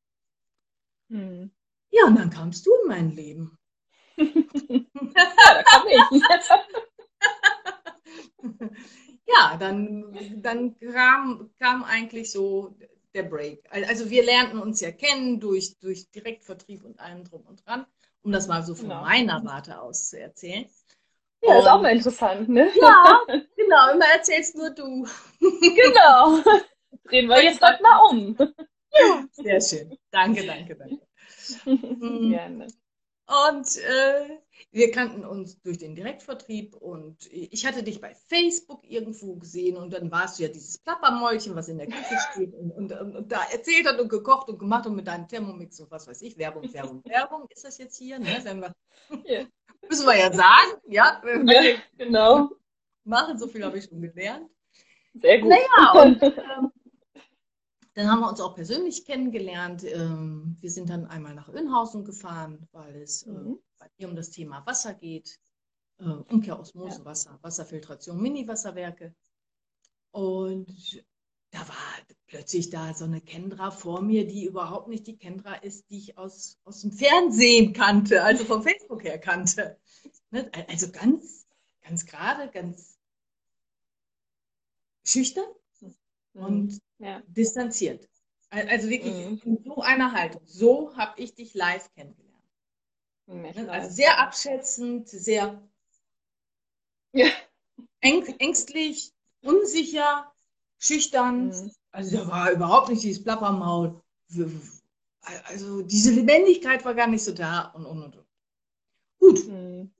[1.10, 1.50] Hm.
[1.90, 3.58] Ja, und dann kamst du in mein Leben.
[4.16, 5.22] Ja,
[5.54, 6.22] da komme ich.
[9.26, 12.76] Ja, dann, dann kam, kam eigentlich so
[13.16, 13.64] der Break.
[13.70, 17.86] Also wir lernten uns ja kennen durch, durch Direktvertrieb und allem drum und dran,
[18.22, 19.00] um das mal so von Genau.
[19.02, 20.66] meiner Warte aus zu erzählen.
[21.42, 22.68] Ja, ist auch Und- mal interessant, ne?
[22.80, 25.06] Ja, genau, immer erzählst nur du.
[25.40, 26.38] Genau.
[27.04, 28.36] Drehen wir jetzt heute mal um.
[29.32, 29.96] Sehr schön.
[30.10, 31.00] Danke, danke, danke.
[31.64, 32.30] Mhm.
[32.30, 32.66] Gerne.
[33.28, 34.38] Und äh,
[34.70, 39.92] wir kannten uns durch den Direktvertrieb und ich hatte dich bei Facebook irgendwo gesehen und
[39.92, 43.32] dann warst du ja dieses Plappermäulchen, was in der Küche steht und, und, und, und
[43.32, 46.38] da erzählt hat und gekocht und gemacht und mit deinem Thermomix und was weiß ich,
[46.38, 48.38] Werbung, Werbung, Werbung ist das jetzt hier, ne?
[48.44, 48.72] Wenn wir,
[49.24, 49.44] Ja.
[49.88, 52.50] müssen wir ja sagen, ja, Ja, genau.
[53.04, 54.48] machen, so viel habe ich schon gelernt.
[55.20, 55.50] Sehr gut.
[55.50, 56.70] Naja, und ähm,
[57.96, 59.82] dann haben wir uns auch persönlich kennengelernt.
[59.84, 63.58] Ähm, wir sind dann einmal nach Önhausen gefahren, weil es äh, Mhm.
[63.78, 65.40] bei mir um das Thema Wasser geht.
[65.98, 69.14] Äh, Umkehrosmose, Wasser, Wasserfiltration, Mini-Wasserwerke.
[70.10, 71.02] Und
[71.52, 71.76] da war
[72.26, 76.18] plötzlich da so eine Kendra vor mir, die überhaupt nicht die Kendra ist, die ich
[76.18, 79.78] aus, aus dem Fernsehen kannte, also vom Facebook her kannte.
[80.30, 80.50] Ne?
[80.68, 81.46] Also ganz,
[81.82, 82.98] ganz gerade, ganz
[85.02, 85.46] schüchtern
[86.34, 87.22] und ja.
[87.26, 88.08] distanziert.
[88.50, 89.40] Al- Also wirklich Mhm.
[89.44, 90.42] in so einer Haltung.
[90.46, 92.26] So habe ich dich live kennengelernt.
[93.26, 93.70] Ne?
[93.70, 95.60] Also sehr abschätzend, sehr
[97.12, 97.28] Ja.
[98.00, 100.32] ängstlich, unsicher,
[100.78, 101.48] schüchtern.
[101.48, 101.72] Mhm.
[101.90, 104.00] Also da war überhaupt nicht dieses Plappermaul.
[105.46, 108.16] Also diese Lebendigkeit war gar nicht so da und und und.
[108.16, 108.26] und.
[109.18, 109.90] Gut, Mhm.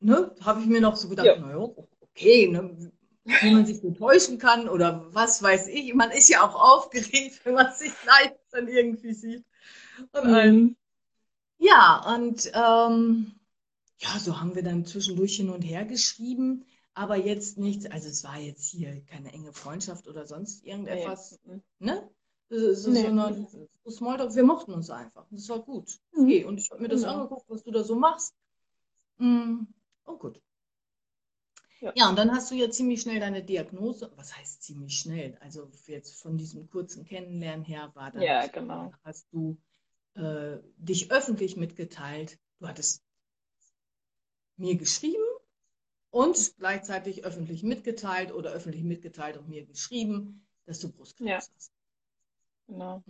[0.00, 1.38] ne, habe ich mir noch so gedacht, Ja.
[1.38, 1.56] naja,
[2.00, 2.92] okay, ne,
[3.26, 5.92] wie man sich so täuschen kann oder was weiß ich.
[5.94, 9.44] Man ist ja auch aufgeregt, wenn man sich live dann irgendwie sieht.
[10.12, 10.24] Und.
[10.30, 10.76] Mhm.
[11.58, 13.32] Ja, und ähm,
[13.98, 18.24] ja, so haben wir dann zwischendurch hin und her geschrieben, aber jetzt nichts, also es
[18.24, 21.60] war jetzt hier keine enge Freundschaft oder sonst irgendetwas, Nee.
[21.78, 22.10] ne?
[22.50, 23.46] So, so, Nee.
[23.84, 25.26] so Smalltalk, wir mochten uns einfach.
[25.30, 25.98] Das war gut.
[26.12, 26.24] Mhm.
[26.24, 27.14] Okay, und ich habe mir das Genau.
[27.14, 28.34] angeguckt, was du da so machst.
[29.18, 29.62] Mm,
[30.04, 30.40] Oh, gut.
[31.86, 31.92] Ja.
[31.96, 34.10] Ja, und dann hast du ja ziemlich schnell deine Diagnose.
[34.16, 35.36] Was heißt ziemlich schnell?
[35.40, 38.92] Also jetzt von diesem kurzen Kennenlernen her war dann, Ja, genau.
[39.04, 39.56] hast du
[40.14, 42.38] äh, dich öffentlich mitgeteilt.
[42.60, 43.02] Du hattest
[44.58, 45.22] mir geschrieben
[46.10, 51.54] und gleichzeitig öffentlich mitgeteilt oder öffentlich mitgeteilt und mir geschrieben, dass du Brustkrebs Ja.
[51.54, 51.72] hast.
[52.68, 53.02] Genau.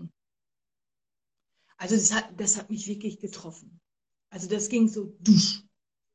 [1.78, 3.80] Also das hat, das hat mich wirklich getroffen.
[4.30, 5.62] Also das ging so dusch.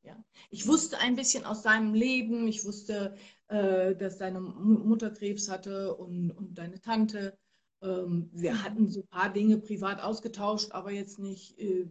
[0.02, 0.16] Ja.
[0.50, 3.16] Ich wusste ein bisschen aus deinem Leben, ich wusste,
[3.48, 7.38] äh, dass deine Mu- Mutter Krebs hatte und, und deine Tante.
[7.82, 11.88] Ähm, wir hatten so ein paar Dinge privat ausgetauscht, aber jetzt nicht, äh,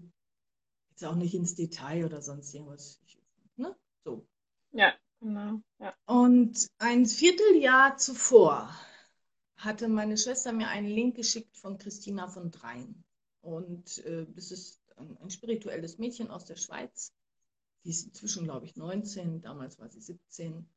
[0.89, 2.99] jetzt auch nicht ins Detail oder sonst irgendwas.
[3.05, 3.17] Ich,
[3.55, 3.75] ne?
[4.03, 4.27] So.
[4.71, 4.93] Ja.
[5.21, 5.61] Genau.
[5.79, 5.93] Ja.
[6.05, 8.69] Und ein Vierteljahr zuvor
[9.55, 13.03] hatte meine Schwester mir einen Link geschickt von Christina von Dreien.
[13.41, 17.13] Und äh, das ist ein, ein, spirituelles Mädchen aus der Schweiz.
[17.83, 20.67] Die ist inzwischen, glaube ich, 19, damals war sie 17.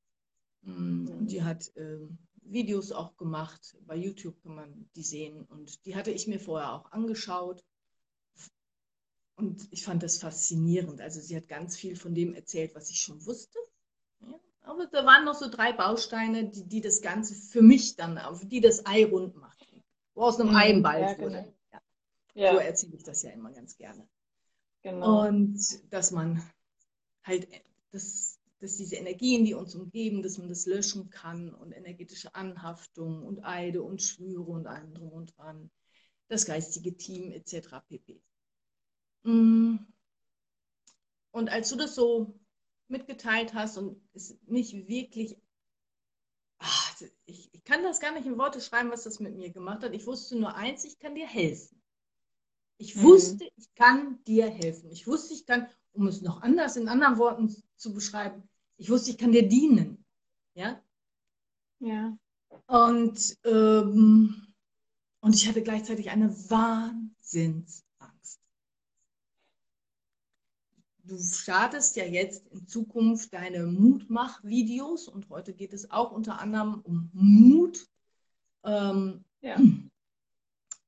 [0.62, 1.98] Mm, und die hat äh,
[2.42, 3.76] Videos auch gemacht.
[3.86, 5.44] Bei YouTube kann man die sehen.
[5.44, 7.64] Und die hatte ich mir vorher auch angeschaut.
[9.36, 11.00] Und ich fand das faszinierend.
[11.00, 13.58] Also sie hat ganz viel von dem erzählt, was ich schon wusste.
[14.20, 18.20] Ja, aber da waren noch so drei Bausteine, die, die das Ganze für mich dann,
[18.44, 19.66] die das Ei rund macht.
[20.14, 21.42] Wo aus einem mhm, Ei ein Ball ja, wurde.
[21.42, 21.54] Genau.
[21.72, 21.80] Ja.
[22.34, 22.52] Ja.
[22.52, 24.08] So erzähle ich das ja immer ganz gerne.
[24.82, 25.26] Genau.
[25.26, 25.58] Und
[25.92, 26.42] dass man
[27.24, 27.48] halt,
[27.90, 33.24] dass, dass diese Energien, die uns umgeben, dass man das löschen kann und energetische Anhaftung
[33.24, 35.70] und Eide und Schwüre und allem drum und dran,
[36.28, 37.80] das geistige Team etc.
[37.88, 38.20] pp.
[39.24, 39.76] Mm.
[41.30, 42.38] Und als du das so
[42.88, 45.36] mitgeteilt hast und es mich wirklich,
[46.58, 49.82] ach, ich, ich kann das gar nicht in Worte schreiben, was das mit mir gemacht
[49.82, 49.92] hat.
[49.94, 51.82] Ich wusste nur eins, ich kann dir helfen.
[52.78, 53.02] Ich mhm.
[53.02, 54.90] wusste, ich kann dir helfen.
[54.90, 58.42] Ich wusste, ich kann, um es noch anders in anderen Worten zu beschreiben,
[58.76, 60.04] ich wusste, ich kann dir dienen.
[60.54, 60.80] Ja?
[61.78, 62.16] Ja.
[62.66, 64.46] Und, ähm,
[65.20, 67.84] und ich hatte gleichzeitig eine Wahnsinns
[71.04, 76.80] du startest ja jetzt in Zukunft deine Mutmach-Videos und heute geht es auch unter anderem
[76.82, 77.86] um Mut.
[78.64, 79.56] Ähm, ja.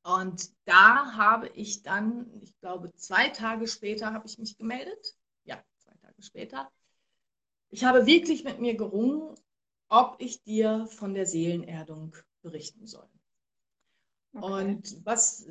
[0.07, 5.16] Und da habe ich dann, ich glaube, zwei Tage später habe ich mich gemeldet.
[5.42, 6.71] Ja, zwei Tage später.
[7.71, 9.35] Ich habe wirklich mit mir gerungen,
[9.88, 13.09] ob ich dir von der Seelenerdung berichten soll.
[14.33, 14.45] Okay.
[14.45, 15.49] Und was,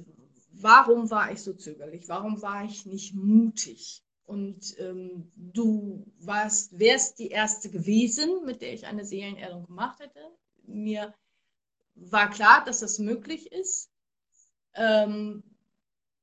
[0.52, 2.08] warum war ich so zögerlich?
[2.08, 4.06] Warum war ich nicht mutig?
[4.24, 10.32] Und ähm, du warst, wärst die erste gewesen, mit der ich eine Seelenerdung gemacht hätte.
[10.63, 11.13] Mir
[11.96, 13.91] war klar, dass das möglich ist.
[14.76, 15.44] Ähm,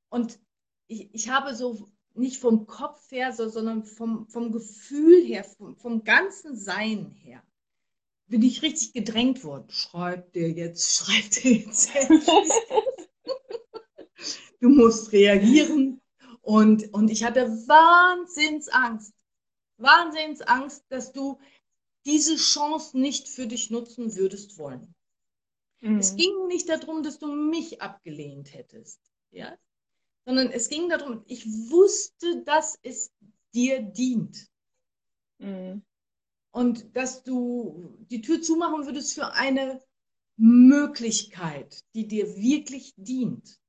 [0.09, 0.39] und
[0.87, 5.75] ich, ich habe so nicht vom Kopf her, so, sondern vom, vom Gefühl her, vom,
[5.77, 7.41] vom ganzen Sein her,
[8.27, 9.69] bin ich richtig gedrängt worden.
[9.69, 11.91] Schreib dir jetzt, schreib dir jetzt.
[14.59, 15.99] du musst reagieren,
[16.43, 19.13] und, und ich hatte Wahnsinnsangst,
[19.77, 21.39] Wahnsinnsangst, dass du
[22.05, 24.93] diese Chance nicht für dich nutzen würdest wollen.
[25.83, 25.99] Mhm.
[25.99, 28.99] Es ging nicht darum, dass du mich abgelehnt hättest,
[29.31, 29.57] ja?
[30.25, 33.11] sondern es ging darum, ich wusste, dass es
[33.53, 34.49] dir dient.
[35.39, 35.83] Mhm.
[36.51, 39.81] Und dass du die Tür zumachen würdest für eine
[40.37, 43.59] Möglichkeit, die dir wirklich dient.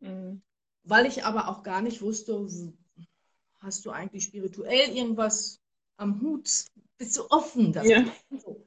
[0.00, 0.42] Mhm
[0.84, 2.46] weil ich aber auch gar nicht wusste,
[3.60, 5.60] hast du eigentlich spirituell irgendwas
[5.96, 6.64] am Hut?
[6.98, 7.90] Bist du offen dafür?
[8.30, 8.38] Ja.
[8.38, 8.66] So.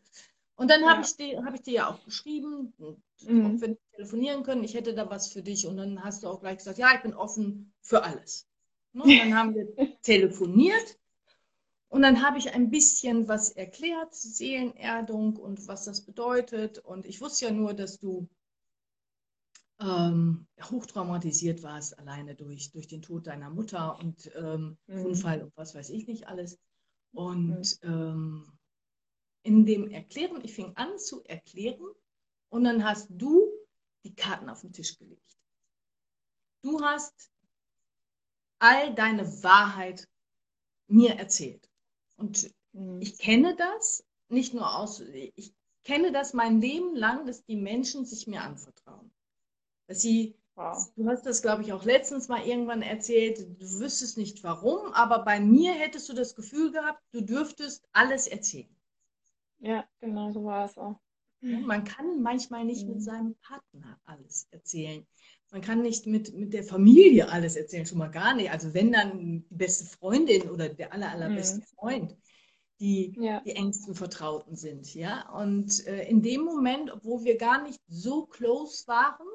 [0.63, 1.05] Und dann habe ja.
[1.05, 3.45] ich, dir, hab ich dir ja auch geschrieben, mhm.
[3.45, 5.67] ob wir telefonieren können, ich hätte da was für dich.
[5.67, 8.47] Und dann hast du auch gleich gesagt, ja, ich bin offen für alles.
[8.93, 9.03] Ne?
[9.03, 9.67] Und dann haben wir
[10.03, 10.97] telefoniert
[11.89, 16.79] und dann habe ich ein bisschen was erklärt, Seelenerdung und was das bedeutet.
[16.79, 18.29] Und ich wusste ja nur, dass du
[19.81, 25.07] ähm, hochtraumatisiert warst, alleine durch, durch den Tod deiner Mutter und ähm, mhm.
[25.07, 26.57] Unfall und was weiß ich nicht alles.
[27.11, 27.91] Und mhm.
[27.91, 28.52] ähm,
[29.43, 31.87] in dem Erklären, ich fing an zu erklären
[32.49, 33.51] und dann hast du
[34.03, 35.37] die Karten auf den Tisch gelegt.
[36.61, 37.29] Du hast
[38.59, 40.07] all deine Wahrheit
[40.87, 41.69] mir erzählt.
[42.15, 43.01] Und mhm.
[43.01, 45.53] ich kenne das nicht nur aus, ich
[45.83, 49.11] kenne das mein Leben lang, dass die Menschen sich mir anvertrauen.
[49.87, 50.77] Dass sie, wow.
[50.95, 55.25] du hast das, glaube ich, auch letztens mal irgendwann erzählt, du wüsstest nicht warum, aber
[55.25, 58.73] bei mir hättest du das Gefühl gehabt, du dürftest alles erzählen.
[59.63, 60.99] Ja, genau so war es auch.
[61.39, 62.93] Man kann manchmal nicht mhm.
[62.93, 65.05] mit seinem Partner alles erzählen.
[65.51, 68.51] Man kann nicht mit, mit der Familie alles erzählen, schon mal gar nicht.
[68.51, 71.63] Also wenn dann die beste Freundin oder der aller, allerbeste mhm.
[71.63, 72.17] Freund,
[72.79, 73.41] die ja.
[73.41, 74.93] die engsten Vertrauten sind.
[74.95, 75.29] Ja?
[75.29, 79.27] Und äh, in dem Moment, obwohl wir gar nicht so close waren,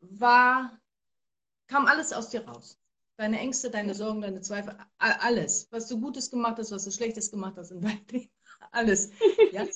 [0.00, 0.78] war,
[1.66, 2.78] kam alles aus dir raus.
[3.16, 5.68] Deine Ängste, deine Sorgen, deine Zweifel, alles.
[5.70, 8.30] Was du Gutes gemacht hast, was du Schlechtes gemacht hast in deinem Leben,
[8.72, 9.10] alles.
[9.52, 9.66] Ja?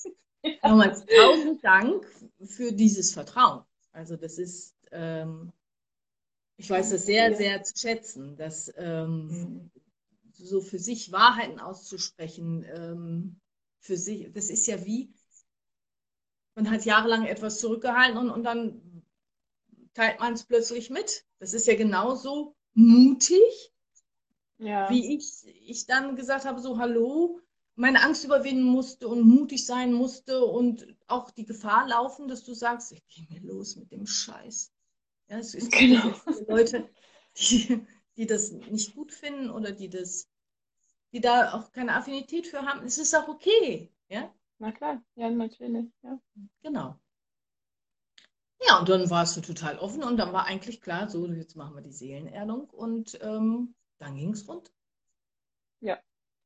[0.63, 2.07] Nochmals tausend Dank
[2.45, 3.65] für dieses Vertrauen.
[3.93, 5.53] Also das ist, ähm,
[6.57, 9.71] ich weiß das sehr, sehr zu schätzen, dass ähm, mhm.
[10.33, 13.41] so für sich Wahrheiten auszusprechen, ähm,
[13.81, 15.13] für sich, das ist ja wie,
[16.55, 19.05] man hat jahrelang etwas zurückgehalten und, und dann
[19.95, 21.25] teilt man es plötzlich mit.
[21.39, 23.73] Das ist ja genauso mutig,
[24.59, 24.89] ja.
[24.91, 27.41] wie ich, ich dann gesagt habe, so hallo,
[27.81, 32.53] meine Angst überwinden musste und mutig sein musste und auch die Gefahr laufen, dass du
[32.53, 34.71] sagst, ich gehe mir los mit dem Scheiß.
[35.29, 36.15] Ja, es, gibt Genau.
[36.47, 36.91] Leute,
[37.37, 37.81] die,
[38.17, 40.29] die das nicht gut finden oder die das,
[41.13, 42.85] die da auch keine Affinität für haben.
[42.85, 43.91] Es ist auch okay.
[44.09, 45.87] Ja, Na klar, ja, natürlich.
[46.03, 46.21] Ja.
[46.63, 47.01] genau.
[48.67, 51.75] Ja, und dann warst du total offen und dann war eigentlich klar, so, jetzt machen
[51.75, 54.71] wir die Seelenerdung und ähm, dann ging es rund.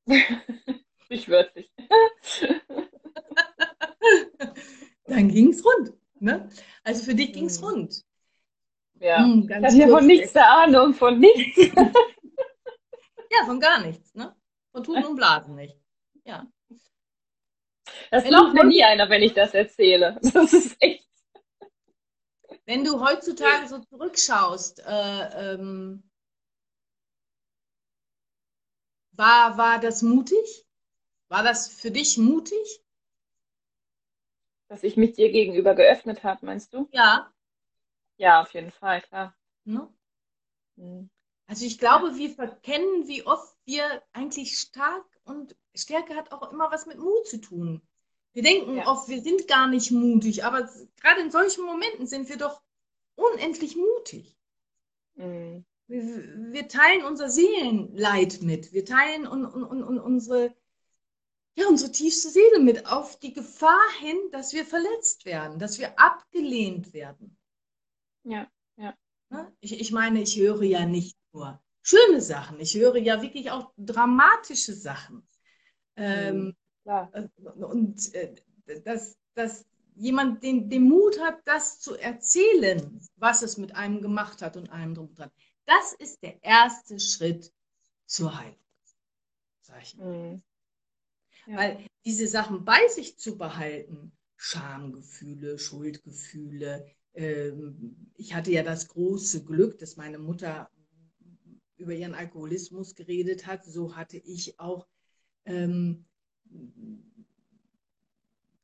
[1.04, 1.70] Sprichwörtlich.
[5.06, 5.92] Dann ging es rund.
[6.20, 6.48] Ne?
[6.82, 7.66] Also für dich ging es Mhm.
[7.66, 8.04] rund.
[9.00, 9.18] Ja.
[9.18, 11.56] Hm, Ich ganz hatte ja von nichts eine Ahnung, von nichts.
[13.36, 14.14] Ja, von gar nichts.
[14.14, 14.32] Ne?
[14.70, 15.76] Von Tun und Blasen nicht.
[16.24, 16.46] Ja.
[18.12, 20.20] Das Wenn glaubt mir nie einer, wenn ich das erzähle.
[20.32, 21.08] Das ist echt.
[22.64, 26.08] Wenn du heutzutage so zurückschaust, äh, ähm,
[29.12, 30.64] war, war das mutig?
[31.34, 32.80] War das für dich mutig?
[34.68, 36.88] Dass ich mich dir gegenüber geöffnet habe, meinst du?
[36.92, 37.28] Ja.
[38.18, 39.34] Ja, auf jeden Fall, klar.
[39.64, 39.92] Ne?
[40.76, 41.10] Mhm.
[41.48, 46.70] Also ich glaube, wir verkennen, wie oft wir eigentlich stark und Stärke hat auch immer
[46.70, 47.82] was mit Mut zu tun.
[48.32, 48.86] Wir denken Ja.
[48.86, 50.70] oft, wir sind gar nicht mutig, aber
[51.00, 52.62] gerade in solchen Momenten sind wir doch
[53.16, 54.36] unendlich mutig.
[55.16, 55.64] Mhm.
[55.88, 58.72] Wir, wir teilen unser Seelenleid mit.
[58.72, 60.54] Wir teilen un, un, un, un, unsere,
[61.56, 65.98] ja, unsere tiefste Seele mit auf die Gefahr hin, dass wir verletzt werden, dass wir
[65.98, 67.36] abgelehnt werden.
[68.24, 68.48] Ja.
[69.30, 69.52] Ne?
[69.60, 73.72] Ich, ich meine, ich höre ja nicht nur schöne Sachen, ich höre ja wirklich auch
[73.76, 75.26] dramatische Sachen.
[75.96, 77.10] Ähm, Klar.
[77.12, 77.28] äh,
[77.64, 78.34] und äh,
[78.84, 84.42] dass, dass jemand den, den Mut hat, das zu erzählen, was es mit einem gemacht
[84.42, 85.30] hat und einem drum dran.
[85.66, 87.52] Das ist der erste Schritt
[88.06, 88.58] zur Heilung.
[89.60, 90.06] Sag ich mal.
[90.06, 90.42] Mhm.
[91.46, 91.56] Ja.
[91.56, 99.44] Weil diese Sachen bei sich zu behalten, Schamgefühle, Schuldgefühle, ähm, ich hatte ja das große
[99.44, 100.70] Glück, dass meine Mutter
[101.76, 103.64] über ihren Alkoholismus geredet hat.
[103.64, 104.86] So hatte ich auch
[105.44, 106.04] ähm,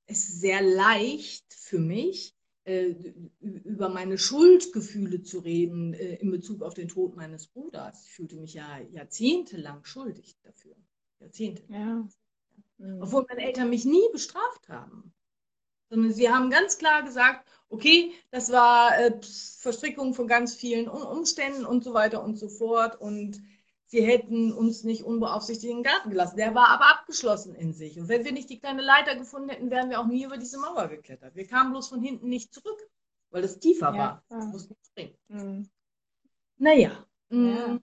[0.07, 2.95] es sehr leicht für mich, äh,
[3.41, 8.05] über meine Schuldgefühle zu reden äh, in Bezug auf den Tod meines Bruders.
[8.07, 10.77] Ich fühlte mich ja jahrzehntelang schuldig dafür.
[11.21, 11.63] Jahrzehnte.
[11.69, 12.09] Ja.
[12.81, 13.03] Mhm.
[13.03, 15.13] Obwohl meine Eltern mich nie bestraft haben.
[15.91, 19.21] Sondern sie haben ganz klar gesagt, okay, das war äh,
[19.59, 23.01] Verstrickung von ganz vielen um Umständen und so weiter und so fort.
[23.01, 23.41] Und
[23.87, 26.37] sie hätten uns nicht unbeaufsichtigt in den Garten gelassen.
[26.37, 27.99] Der war aber abgeschlossen in sich.
[27.99, 30.59] Und wenn wir nicht die kleine Leiter gefunden hätten, wären wir auch nie über diese
[30.59, 31.35] Mauer geklettert.
[31.35, 32.79] Wir kamen bloß von hinten nicht zurück,
[33.31, 34.25] weil es tiefer Ja, war.
[34.29, 34.41] klar.
[34.41, 35.17] Wir mussten springen.
[35.29, 35.71] Mhm.
[36.57, 37.05] Naja.
[37.31, 37.37] Ja.
[37.37, 37.83] mm.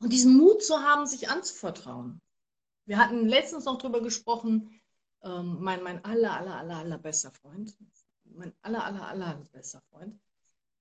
[0.00, 2.20] Und diesen Mut zu haben, sich anzuvertrauen.
[2.84, 4.80] Wir hatten letztens noch drüber gesprochen,
[5.22, 7.76] ähm, mein, mein aller, aller, aller, aller bester Freund,
[8.24, 10.18] mein aller, aller, aller bester Freund,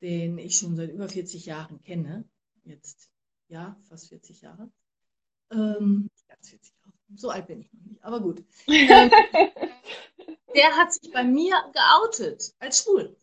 [0.02, 2.26] den ich schon seit über 40 Jahren kenne,
[2.64, 3.10] jetzt,
[3.50, 4.72] ja, fast 40 Jahre.
[5.52, 8.44] Ähm, nicht ganz 40 Jahre, so alt bin ich noch nicht, aber gut.
[8.68, 9.12] Ähm,
[10.56, 13.16] der hat sich bei mir geoutet als schwul.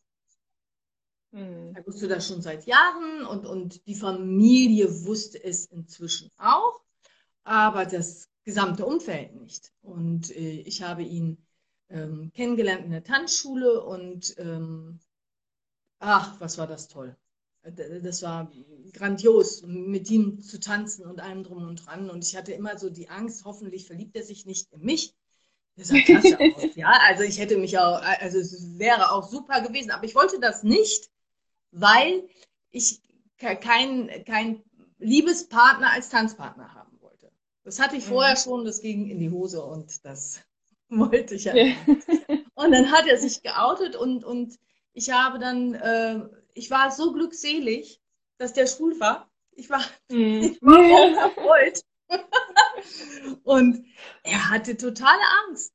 [1.33, 1.73] Mhm.
[1.75, 6.81] Er wusste das schon seit Jahren und, und die Familie wusste es inzwischen auch,
[7.45, 9.73] aber das gesamte Umfeld nicht.
[9.83, 11.39] Und äh, ich habe ihn
[11.91, 15.01] ähm, kennengelernt in der Tanzschule und ähm,
[16.01, 17.17] ach, was war das toll.
[18.03, 18.51] Das war
[18.93, 22.09] grandios, mit ihm zu tanzen und allem drum und dran.
[22.11, 25.15] Und ich hatte immer so die Angst, hoffentlich verliebt er sich nicht in mich.
[25.77, 26.75] Das sah klasse aus.
[26.77, 30.41] Ja, also ich hätte mich auch, also es wäre auch super gewesen, aber ich wollte
[30.41, 31.11] das nicht,
[31.73, 32.29] weil
[32.71, 33.03] ich
[33.39, 34.63] ke- keinen kein
[34.99, 36.78] Liebespartner als Tanzpartner wollte.
[37.69, 38.09] Das hatte ich Mhm.
[38.09, 40.41] vorher schon, das ging in die Hose und das
[40.89, 41.55] wollte ich ja.
[41.55, 41.75] Ja.
[42.55, 44.59] Und dann hat er sich geoutet und, und
[44.95, 46.21] ich habe dann, äh,
[46.55, 48.01] ich war so glückselig,
[48.39, 49.31] dass der schwul war.
[49.53, 50.43] Ich war, Mhm.
[50.43, 51.83] ich war erfreut.
[53.45, 53.85] Und
[54.23, 55.75] er hatte totale Angst.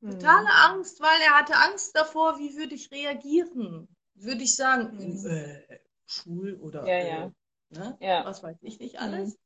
[0.00, 3.88] Totale Angst, weil er hatte Angst davor, wie würde ich reagieren?
[4.14, 5.26] Würde ich sagen, Mhm.
[5.30, 7.32] äh, schwul oder Ja, äh, ja.
[7.70, 7.96] Ne?
[8.00, 8.24] Ja.
[8.24, 9.36] was weiß ich nicht alles.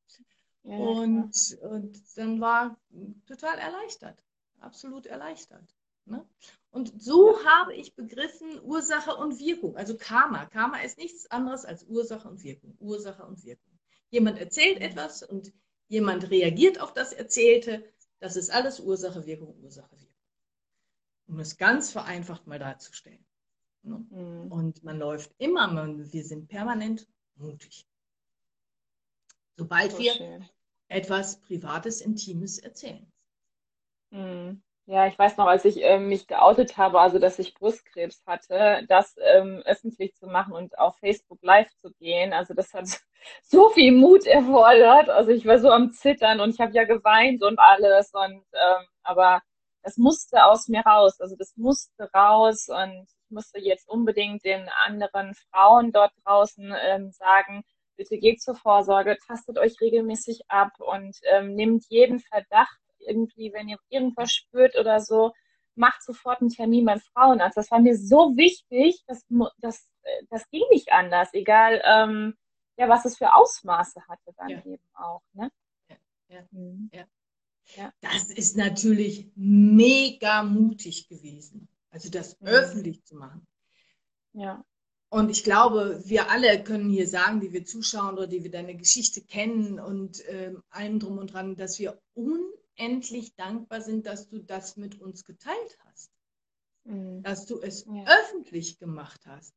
[0.65, 2.77] Ja, Und, und dann war
[3.27, 4.25] total erleichtert,
[4.61, 5.75] absolut erleichtert.
[6.05, 6.25] Ne?
[6.71, 10.47] Und so habe ich begriffen Ursache und Wirkung, also Karma.
[10.47, 12.77] Karma ist nichts anderes als Ursache und Wirkung.
[12.81, 13.79] Ursache und Wirkung.
[14.11, 14.83] Jemand erzählt Mhm.
[14.83, 15.53] etwas und
[15.89, 17.85] jemand reagiert auf das Erzählte.
[18.21, 20.09] Das ist alles Ursache, Wirkung, Ursache, Wirkung.
[21.27, 23.25] Um es ganz vereinfacht mal darzustellen.
[23.83, 24.05] Ne?
[24.11, 24.53] Mhm.
[24.53, 27.87] Und man läuft immer, man, wir sind permanent mutig.
[29.57, 30.49] Sobald So wir schön.
[30.89, 33.11] etwas Privates, Intimes erzählen.
[34.11, 34.63] Mhm.
[34.87, 38.85] Ja, ich weiß noch, als ich ähm, mich geoutet habe, also dass ich Brustkrebs hatte,
[38.89, 42.87] das ähm, öffentlich zu machen und auf Facebook live zu gehen, also das hat
[43.45, 45.09] so viel Mut erfordert.
[45.09, 48.87] Also ich war so am Zittern und ich habe ja geweint und alles und ähm,
[49.05, 49.41] aber
[49.83, 54.69] das musste aus mir raus, also das musste raus und ich musste jetzt unbedingt den
[54.85, 57.63] anderen Frauen dort draußen ähm, sagen,
[58.03, 63.69] bitte geht zur Vorsorge, tastet euch regelmäßig ab und ähm, nehmt jeden Verdacht irgendwie, wenn
[63.69, 65.33] ihr irgendwas spürt oder so,
[65.75, 67.57] macht sofort einen Termin beim Frauenarzt.
[67.57, 69.25] Das war mir so wichtig, dass
[69.59, 72.35] das, äh, das ging nicht anders, egal ähm,
[72.77, 74.65] ja, was es für Ausmaße hatte dann ja.
[74.65, 75.23] eben auch.
[75.35, 75.51] Ne?
[75.89, 75.97] Ja,
[76.29, 76.91] ja, mhm.
[76.93, 77.05] ja.
[77.77, 77.93] ja.
[78.01, 82.49] Das ist natürlich mega mutig gewesen, also das mhm.
[82.49, 83.47] öffentlich zu machen.
[84.33, 84.65] Ja.
[85.13, 88.75] Und ich glaube, wir alle können hier sagen, die wir zuschauen oder die wir deine
[88.75, 92.41] Geschichte kennen und ähm, allem drum und dran, dass wir un
[92.79, 96.11] unendlich dankbar sind, dass du das mit uns geteilt hast.
[96.85, 97.23] Mhm.
[97.23, 98.05] Dass du es ja.
[98.07, 99.55] öffentlich gemacht hast.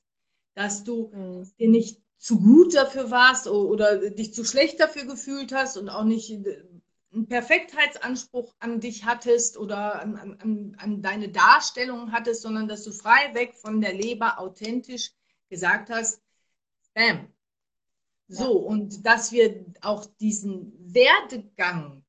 [0.55, 1.49] Dass du mhm.
[1.59, 6.03] dir nicht zu gut dafür warst oder dich zu schlecht dafür gefühlt hast und auch
[6.03, 6.63] nicht äh,
[7.13, 12.91] einen Perfektheitsanspruch an dich hattest oder an, an, an deine Darstellung hattest, sondern dass du
[12.91, 15.11] frei weg von der Leber authentisch
[15.49, 16.21] gesagt hast,
[16.93, 17.31] bam.
[18.27, 22.03] So, und dass wir auch diesen Werdegang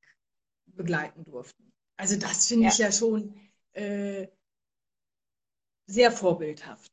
[0.66, 1.72] begleiten durften.
[1.97, 2.70] Also das finde ja.
[2.70, 3.34] ich ja schon
[3.72, 4.28] äh,
[5.87, 6.93] sehr vorbildhaft.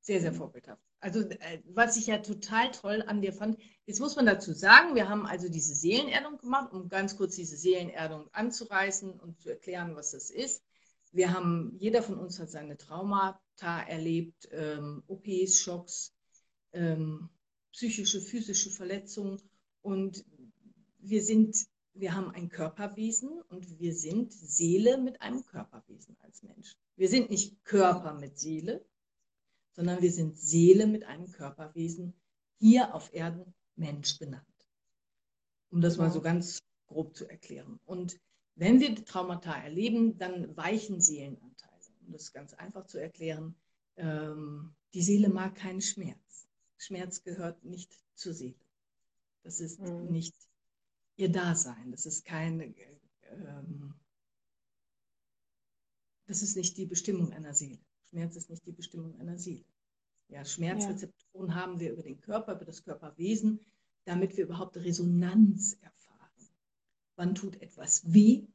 [0.00, 0.36] Sehr, sehr mhm.
[0.36, 0.82] vorbildhaft.
[1.00, 4.94] Also äh, was ich ja total toll an dir fand, jetzt muss man dazu sagen,
[4.94, 9.94] wir haben also diese Seelenerdung gemacht, um ganz kurz diese Seelenerdung anzureißen und zu erklären,
[9.94, 10.64] was das ist.
[11.12, 16.14] Wir haben, jeder von uns hat seine Traumata erlebt, ähm, OPs, Schocks,
[16.72, 17.28] ähm,
[17.72, 19.40] psychische, physische Verletzungen
[19.82, 20.24] und
[20.98, 26.76] wir sind wir haben ein Körperwesen und wir sind Seele mit einem Körperwesen als Mensch.
[26.94, 28.86] Wir sind nicht Körper mit Seele,
[29.72, 32.14] sondern wir sind Seele mit einem Körperwesen,
[32.60, 34.44] hier auf Erden Mensch genannt.
[35.70, 37.80] Um das mal so ganz grob zu erklären.
[37.84, 38.20] Und
[38.54, 41.67] wenn wir Traumata erleben, dann weichen Seelenanteile.
[42.08, 43.54] Um das ganz einfach zu erklären,
[43.96, 46.48] ähm, die Seele mag keinen Schmerz.
[46.78, 48.58] Schmerz gehört nicht zur Seele.
[49.42, 50.06] Das ist mhm.
[50.10, 50.34] nicht
[51.16, 51.90] ihr Dasein.
[51.90, 52.74] Das ist keine,
[53.24, 53.92] ähm,
[56.26, 57.78] das ist nicht die Bestimmung einer Seele.
[58.08, 59.66] Schmerz ist nicht die Bestimmung einer Seele.
[60.28, 61.54] Ja, Schmerzrezeptoren ja.
[61.56, 63.60] haben wir über den Körper, über das Körperwesen,
[64.06, 66.48] damit wir überhaupt Resonanz erfahren.
[67.16, 68.46] Wann tut etwas weh?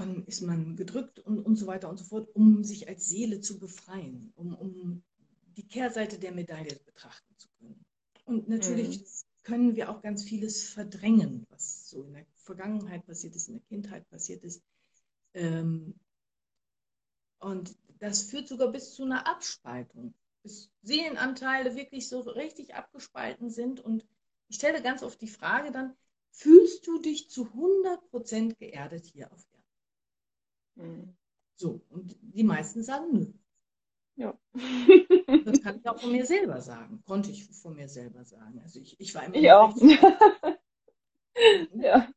[0.00, 3.40] Wann ist man gedrückt und, und so weiter und so fort, um sich als Seele
[3.40, 5.02] zu befreien, um, um
[5.56, 7.84] die Kehrseite der Medaille betrachten zu können.
[8.24, 9.04] Und natürlich mhm
[9.42, 13.66] können wir auch ganz vieles verdrängen, was so in der Vergangenheit passiert ist, in der
[13.68, 14.62] Kindheit passiert ist.
[15.34, 15.94] Ähm,
[17.38, 23.80] und das führt sogar bis zu einer Abspaltung, bis Seelenanteile wirklich so richtig abgespalten sind.
[23.80, 24.06] Und
[24.48, 25.96] ich stelle ganz oft die Frage dann,
[26.30, 29.49] fühlst du dich zu 100% geerdet hier auf?
[30.80, 31.16] Mhm.
[31.56, 33.32] So, und die meisten sagen nö.
[34.16, 34.38] Ja.
[35.44, 37.02] Das kann ich auch von mir selber sagen.
[37.06, 38.60] Konnte ich von mir selber sagen.
[38.62, 39.36] Also ich, ich war immer.
[39.36, 39.76] Ich auch.
[41.74, 42.12] ja.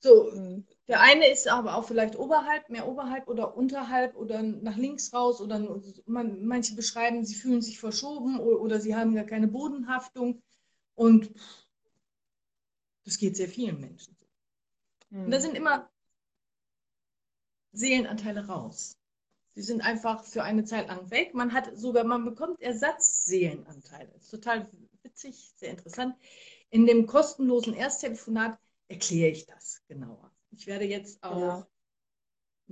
[0.00, 0.66] So, mhm.
[0.88, 5.40] der eine ist aber auch vielleicht oberhalb, mehr oberhalb oder unterhalb oder nach links raus
[5.40, 10.42] oder man, manche beschreiben, sie fühlen sich verschoben oder, oder sie haben gar keine Bodenhaftung
[10.96, 11.32] und
[13.04, 14.26] das geht sehr vielen Menschen so.
[15.10, 15.26] Mhm.
[15.26, 15.88] Und da sind immer
[17.72, 18.98] Seelenanteile raus.
[19.54, 21.34] Sie sind einfach für eine Zeit lang weg.
[21.34, 24.10] Man hat sogar, man bekommt Ersatzseelenanteile.
[24.14, 24.70] Das ist total
[25.02, 26.16] witzig, sehr interessant.
[26.70, 28.58] In dem kostenlosen Ersttelefonat
[28.88, 30.30] erkläre ich das genauer.
[30.50, 31.66] Ich werde jetzt auch ja.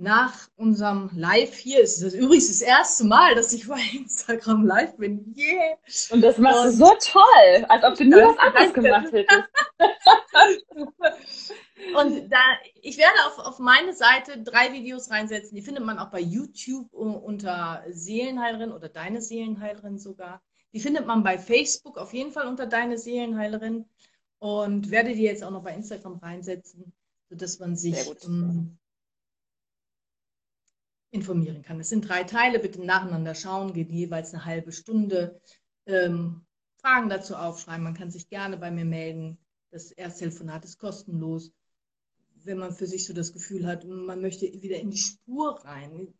[0.01, 4.97] Nach unserem Live hier, es ist übrigens das erste Mal, dass ich bei Instagram live
[4.97, 5.31] bin.
[5.37, 5.77] Yeah!
[6.09, 9.47] Und das machst du so toll, als ob du nie was anderes gemacht hättest.
[11.95, 12.39] Und da,
[12.81, 15.55] ich werde auf, auf meine Seite drei Videos reinsetzen.
[15.55, 20.41] Die findet man auch bei YouTube unter Seelenheilerin oder Deine Seelenheilerin sogar.
[20.73, 23.85] Die findet man bei Facebook auf jeden Fall unter Deine Seelenheilerin.
[24.39, 26.91] Und werde die jetzt auch noch bei Instagram reinsetzen,
[27.29, 28.79] sodass man sich um,
[31.11, 31.79] informieren kann.
[31.79, 35.39] Es sind drei Teile, bitte nacheinander schauen, geht jeweils eine halbe Stunde.
[35.85, 36.45] Ähm,
[36.77, 37.83] Fragen dazu aufschreiben.
[37.83, 39.37] Man kann sich gerne bei mir melden.
[39.69, 41.51] Das Ersttelefonat ist kostenlos
[42.45, 46.13] wenn man für sich so das Gefühl hat, man möchte wieder in die Spur rein.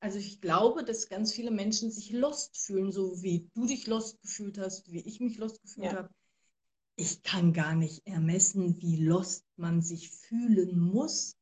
[0.00, 4.20] Also ich glaube, dass ganz viele Menschen sich lost fühlen, so wie du dich lost
[4.22, 5.96] gefühlt hast, wie ich mich lost gefühlt ja.
[5.96, 6.10] habe.
[6.96, 11.36] ich kann gar nicht ermessen, wie lost man sich fühlen muss,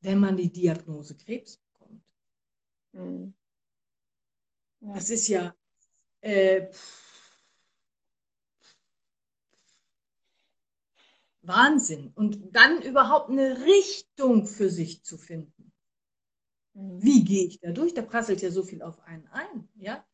[0.00, 1.59] wenn man die Diagnose Krebs.
[2.92, 3.34] Mhm.
[4.80, 4.94] Ja.
[4.94, 5.54] Das ist ja
[6.20, 6.68] äh,
[11.42, 12.12] Wahnsinn.
[12.14, 15.72] Und dann überhaupt eine Richtung für sich zu finden.
[16.74, 17.02] Mhm.
[17.02, 17.94] Wie gehe ich da durch?
[17.94, 19.68] Da prasselt ja so viel auf einen ein.
[19.76, 20.04] Ja?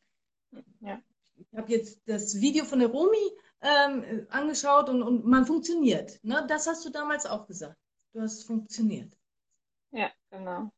[0.81, 1.01] Ja.
[1.37, 6.19] Ich habe jetzt das Video von der Romi ähm, angeschaut und, und man funktioniert.
[6.25, 6.45] Ne?
[6.49, 7.79] Das hast du damals auch gesagt.
[8.13, 9.13] Du hast funktioniert.
[9.91, 10.73] ja, genau.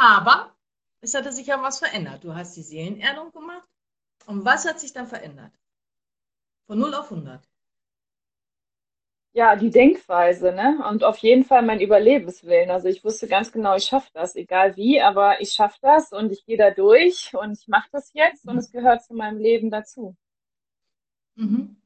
[0.00, 0.56] Aber
[1.02, 2.24] es hatte sich ja was verändert.
[2.24, 3.68] Du hast die Seelenerdung gemacht.
[4.24, 5.52] Und was hat sich dann verändert?
[6.66, 7.46] Von 0 auf 100.
[9.32, 10.82] Ja, die Denkweise, ne?
[10.88, 12.70] Und auf jeden Fall mein Überlebenswillen.
[12.70, 16.32] Also ich wusste ganz genau, ich schaffe das, egal wie, aber ich schaffe das und
[16.32, 19.70] ich gehe da durch und ich mache das jetzt und es gehört zu meinem Leben
[19.70, 20.16] dazu.
[21.34, 21.76] Mhm.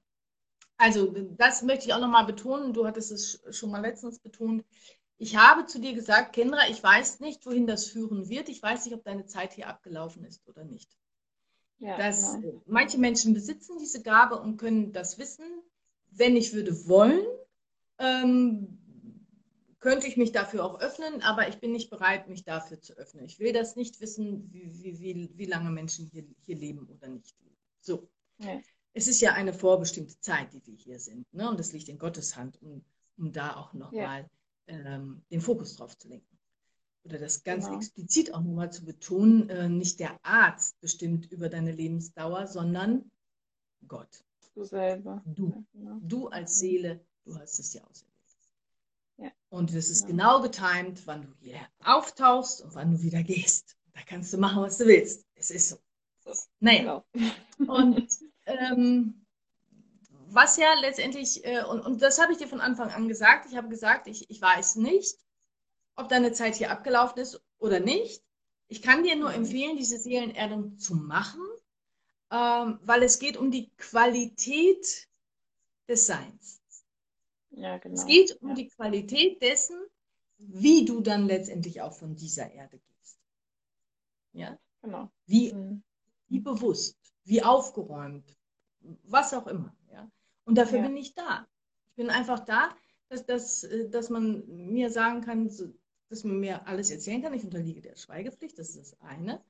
[0.76, 2.72] Also, das möchte ich auch nochmal betonen.
[2.72, 4.64] Du hattest es schon mal letztens betont.
[5.24, 8.50] Ich habe zu dir gesagt, Kendra, ich weiß nicht, wohin das führen wird.
[8.50, 10.98] Ich weiß nicht, ob deine Zeit hier abgelaufen ist oder nicht.
[11.78, 12.60] Ja, dass genau.
[12.66, 15.46] manche Menschen besitzen diese Gabe und können das wissen.
[16.10, 17.24] Wenn ich würde wollen,
[17.98, 18.78] ähm,
[19.80, 23.24] könnte ich mich dafür auch öffnen, aber ich bin nicht bereit, mich dafür zu öffnen.
[23.24, 27.08] Ich will das nicht wissen, wie, wie, wie, wie lange Menschen hier, hier leben oder
[27.08, 27.56] nicht leben.
[27.80, 28.10] So.
[28.40, 28.60] Ja.
[28.92, 31.32] Es ist ja eine vorbestimmte Zeit, die wir hier sind.
[31.32, 31.48] Ne?
[31.48, 32.84] Und das liegt in Gottes Hand, um,
[33.16, 34.28] um da auch nochmal
[34.66, 36.38] ähm, den Fokus drauf zu lenken.
[37.04, 37.76] Oder das ganz Genau.
[37.78, 43.10] explizit auch nochmal zu betonen, äh, nicht der Arzt bestimmt über deine Lebensdauer, sondern
[43.86, 44.24] Gott.
[44.54, 45.22] Du selber.
[45.26, 45.48] Du.
[45.50, 45.98] Ja, genau.
[46.00, 48.14] Du als Seele, du hast es ja auserwählt.
[49.18, 49.30] Ja.
[49.50, 50.40] Und es ist Genau.
[50.40, 53.76] genau getimt, wann du hier auftauchst und wann du wieder gehst.
[53.92, 55.26] Da kannst du machen, was du willst.
[55.34, 55.76] Es ist so.
[56.60, 57.04] Naja,
[57.58, 57.74] Genau.
[57.76, 58.08] und
[58.46, 59.23] ähm,
[60.34, 63.56] was ja letztendlich, äh, und, und das habe ich dir von Anfang an gesagt, ich
[63.56, 65.16] habe gesagt, ich, ich weiß nicht,
[65.96, 68.22] ob deine Zeit hier abgelaufen ist oder nicht.
[68.68, 69.36] Ich kann dir nur Mhm.
[69.36, 71.42] empfehlen, diese Seelenerdung zu machen,
[72.30, 75.08] ähm, weil es geht um die Qualität
[75.88, 76.60] des Seins.
[77.50, 77.94] Ja, genau.
[77.94, 78.54] Es geht um ja.
[78.54, 79.76] die Qualität dessen,
[80.38, 83.18] wie du dann letztendlich auch von dieser Erde gehst.
[84.32, 85.10] Ja, Genau.
[85.26, 85.82] wie, Mhm.
[86.28, 88.36] wie bewusst, wie aufgeräumt,
[89.04, 89.74] was auch immer.
[90.44, 90.86] Und dafür Ja.
[90.86, 91.46] bin ich da.
[91.88, 92.74] Ich bin einfach da,
[93.08, 95.50] dass, dass, äh, dass man mir sagen kann,
[96.08, 97.34] dass man mir alles erzählen kann.
[97.34, 99.42] Ich unterliege der Schweigepflicht, das ist das eine.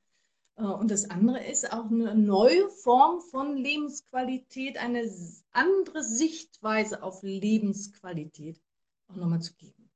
[0.56, 5.10] Äh, Und das andere ist auch eine neue Form von Lebensqualität, eine
[5.50, 8.60] andere Sichtweise auf Lebensqualität
[9.08, 9.90] auch nochmal zu geben.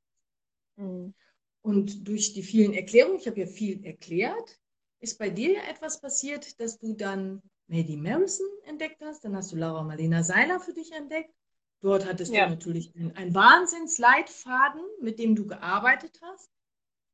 [0.77, 1.15] Mhm.
[1.63, 4.61] Und durch die vielen Erklärungen, ich habe ja viel erklärt,
[5.01, 9.53] ist bei dir ja etwas passiert, dass du dann Maddie Marison entdeckt hast, dann hast
[9.53, 11.35] du Laura Marlena Seiler für dich entdeckt.
[11.81, 12.47] Dort hattest Ja.
[12.47, 16.51] du natürlich einen, einen Wahnsinnsleitfaden, mit dem du gearbeitet hast.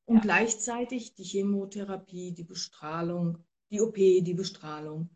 [0.06, 0.22] Und Ja.
[0.22, 3.38] gleichzeitig die Chemotherapie, die Bestrahlung,
[3.70, 5.10] die OP, die Bestrahlung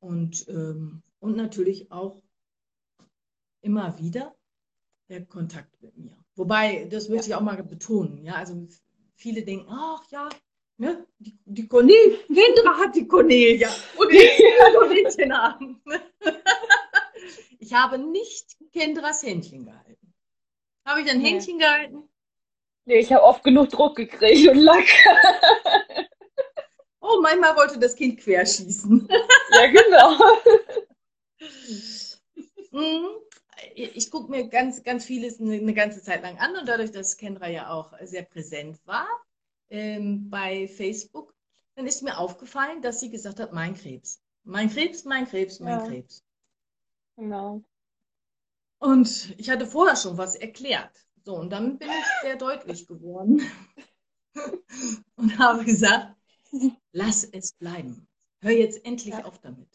[0.00, 2.22] und, ähm, und natürlich auch
[3.62, 4.36] immer wieder
[5.08, 6.16] der Kontakt mit mir.
[6.34, 8.66] Wobei, das möchte ich auch mal betonen, ja, also
[9.14, 10.28] viele denken, ach ja,
[10.78, 14.18] ne, die, die Cornelia, Kendra hat die Cornelia und ich
[15.18, 15.82] will haben.
[17.58, 20.14] Ich habe nicht Kendras Händchen gehalten.
[20.86, 21.30] Habe ich ein Nee.
[21.30, 22.08] Händchen gehalten?
[22.84, 24.86] Nee, ich habe oft genug Druck gekriegt und Lack.
[27.00, 29.08] Oh, manchmal wollte das Kind querschießen.
[29.52, 30.18] ja, genau.
[32.70, 33.06] Mhm.
[33.74, 37.48] Ich gucke mir ganz, ganz vieles eine ganze Zeit lang an und dadurch, dass Kendra
[37.48, 39.06] ja auch sehr präsent war
[39.70, 41.34] ähm, bei Facebook,
[41.74, 44.20] dann ist mir aufgefallen, dass sie gesagt hat, mein Krebs.
[44.44, 45.86] Mein Krebs, mein Krebs, mein Ja.
[45.86, 46.24] Krebs.
[47.16, 47.62] Genau.
[48.78, 51.06] Und ich hatte vorher schon was erklärt.
[51.24, 53.42] So, und dann bin ich sehr deutlich geworden
[55.16, 56.16] und habe gesagt,
[56.92, 58.06] lass es bleiben.
[58.40, 59.24] Hör jetzt endlich Ja.
[59.24, 59.68] auf damit.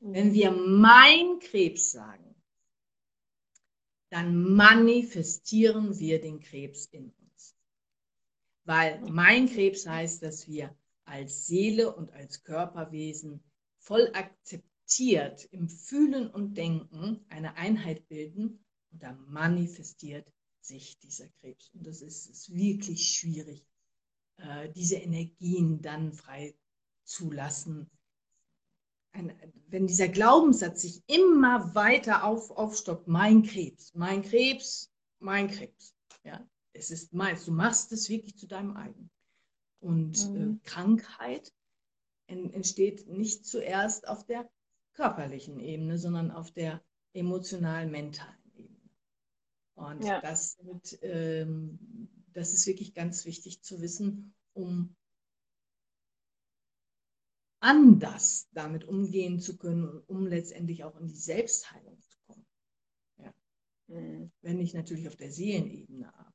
[0.00, 0.12] Mhm.
[0.14, 2.34] Wenn wir mein Krebs sagen,
[4.10, 7.21] dann manifestieren wir den Krebs in uns.
[8.64, 13.42] Weil mein Krebs heißt, dass wir als Seele und als Körperwesen
[13.78, 21.70] voll akzeptiert im Fühlen und Denken eine Einheit bilden und da manifestiert sich dieser Krebs.
[21.74, 23.66] Und das ist, ist wirklich schwierig,
[24.36, 26.54] äh, diese Energien dann frei
[27.04, 27.90] zu lassen.
[29.12, 29.34] Ein,
[29.66, 35.94] wenn dieser Glaubenssatz sich immer weiter auf, aufstockt, mein Krebs, mein Krebs, mein Krebs,
[36.24, 39.10] ja, es ist meins, du machst es wirklich zu deinem eigen.
[39.80, 40.60] Und Mhm.
[40.62, 41.52] äh, Krankheit
[42.26, 44.50] en, entsteht nicht zuerst auf der
[44.94, 46.82] körperlichen Ebene, sondern auf der
[47.14, 48.90] emotionalen, mentalen Ebene.
[49.74, 50.20] Und Ja.
[50.20, 54.94] das, wird, ähm, das ist wirklich ganz wichtig zu wissen, um
[57.60, 62.46] anders damit umgehen zu können und um letztendlich auch in die Selbstheilung zu kommen.
[63.88, 64.32] Mhm.
[64.40, 66.31] Wenn ich natürlich auf der Seelenebene arbeite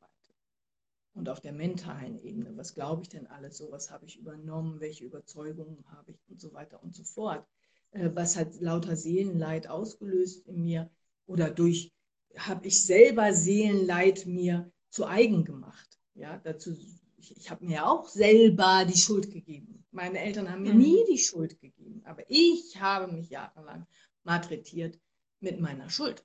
[1.17, 4.79] und auf der mentalen Ebene, was glaube ich denn alles so, was habe ich übernommen,
[4.79, 7.45] welche Überzeugungen habe ich und so weiter und so fort.
[7.91, 10.89] Äh, Was hat lauter Seelenleid ausgelöst in mir
[11.25, 11.91] oder durch,
[12.37, 15.99] habe ich selber Seelenleid mir zu eigen gemacht.
[16.13, 16.71] Ja, dazu,
[17.17, 19.85] ich, ich habe mir auch selber die Schuld gegeben.
[19.91, 20.81] Meine Eltern haben mir Mhm.
[20.81, 23.87] nie die Schuld gegeben, aber ich habe mich jahrelang
[24.23, 24.99] malträtiert
[25.39, 26.23] mit meiner Schuld.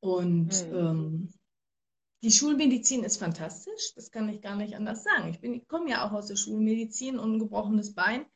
[0.00, 0.76] Und Mhm.
[0.76, 1.34] ähm,
[2.22, 5.28] die Schulmedizin ist fantastisch, das kann ich gar nicht anders sagen.
[5.28, 8.26] Ich, bin, ich komme ja auch aus der Schulmedizin und ein gebrochenes Bein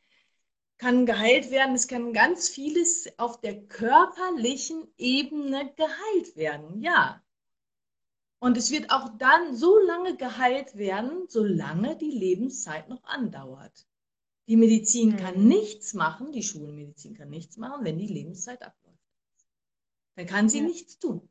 [0.78, 1.74] kann geheilt werden.
[1.74, 7.22] Es kann ganz vieles auf der körperlichen Ebene geheilt werden, ja.
[8.38, 13.86] Und es wird auch dann so lange geheilt werden, solange die Lebenszeit noch andauert.
[14.48, 15.48] Die Medizin kann Mhm.
[15.48, 18.98] nichts machen, die Schulmedizin kann nichts machen, wenn die Lebenszeit abläuft.
[20.16, 20.64] Dann kann sie Ja.
[20.64, 21.28] nichts tun.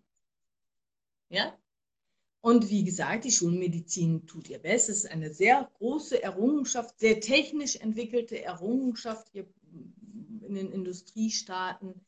[1.29, 1.58] Ja?
[2.41, 5.05] Und wie gesagt, die Schulmedizin tut ihr Bestes.
[5.05, 9.45] Eine sehr große Errungenschaft, sehr technisch entwickelte Errungenschaft hier
[10.41, 12.01] in den Industriestaaten.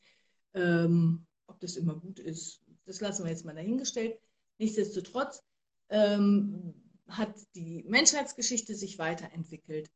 [0.54, 4.18] Ähm, ob das immer gut ist, das lassen wir jetzt mal dahingestellt.
[4.58, 5.42] Nichtsdestotrotz
[5.90, 6.74] ähm,
[7.08, 9.90] hat die Menschheitsgeschichte sich weiterentwickelt.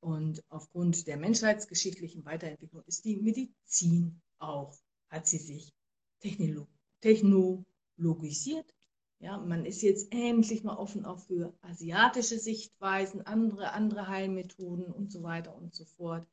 [0.00, 4.76] Und aufgrund der menschheitsgeschichtlichen Weiterentwicklung ist die Medizin auch,
[5.08, 5.72] hat sie sich
[6.20, 6.66] technolo
[7.00, 8.75] technologisiert.
[9.18, 15.10] Ja, man ist jetzt endlich mal offen auch für asiatische Sichtweisen, andere, andere Heilmethoden und
[15.10, 16.26] so weiter und so fort.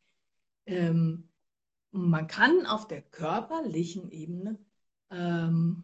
[0.66, 1.30] Ähm,
[1.92, 4.58] man kann auf der körperlichen Ebene
[5.12, 5.84] ähm,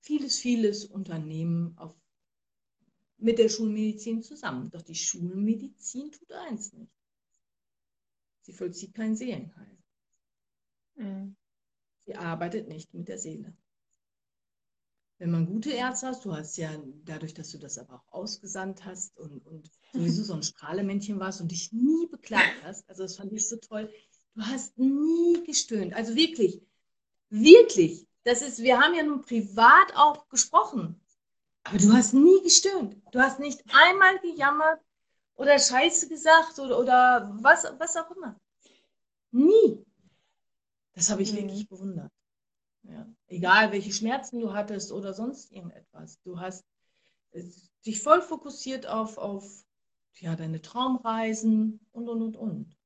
[0.00, 1.94] vieles, vieles unternehmen auf,
[3.18, 4.70] mit der Schulmedizin zusammen.
[4.70, 6.92] Doch die Schulmedizin tut eins nicht.
[8.42, 9.78] Sie vollzieht kein Seelenheil.
[10.96, 11.36] Mhm.
[12.06, 13.52] Sie arbeitet nicht mit der Seele.
[15.18, 16.70] Wenn man gute Ärzte hast, du hast ja
[17.04, 21.40] dadurch, dass du das aber auch ausgesandt hast und, und sowieso so ein Strahlemännchen warst
[21.40, 23.90] und dich nie beklagt hast, also das fand ich so toll,
[24.34, 25.94] du hast nie gestöhnt.
[25.94, 26.60] Also wirklich,
[27.30, 31.00] wirklich, das ist, wir haben ja nun privat auch gesprochen,
[31.64, 32.96] aber du hast nie gestöhnt.
[33.12, 34.80] Du hast nicht einmal gejammert
[35.36, 38.38] oder Scheiße gesagt oder, oder was, was auch immer.
[39.32, 39.84] Nie.
[40.94, 41.36] Das habe ich Mhm.
[41.36, 42.12] wirklich bewundert.
[43.28, 46.20] Egal, welche Schmerzen du hattest oder sonst irgendetwas.
[46.22, 46.64] Du hast
[47.32, 47.42] äh,
[47.84, 49.64] dich voll fokussiert auf, auf
[50.14, 52.76] ja, deine Traumreisen und, und, und, und.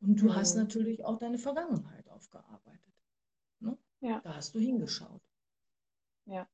[0.00, 0.62] Und du hast Mhm.
[0.62, 2.80] natürlich auch deine Vergangenheit aufgearbeitet.
[3.60, 3.76] Ne?
[4.00, 4.20] Ja.
[4.20, 5.22] Da hast du hingeschaut.
[6.26, 6.48] Ja.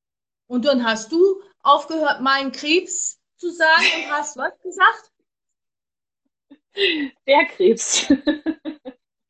[0.47, 5.13] Und dann hast du aufgehört, meinen Krebs zu sagen und hast was gesagt?
[7.27, 8.09] Der Krebs.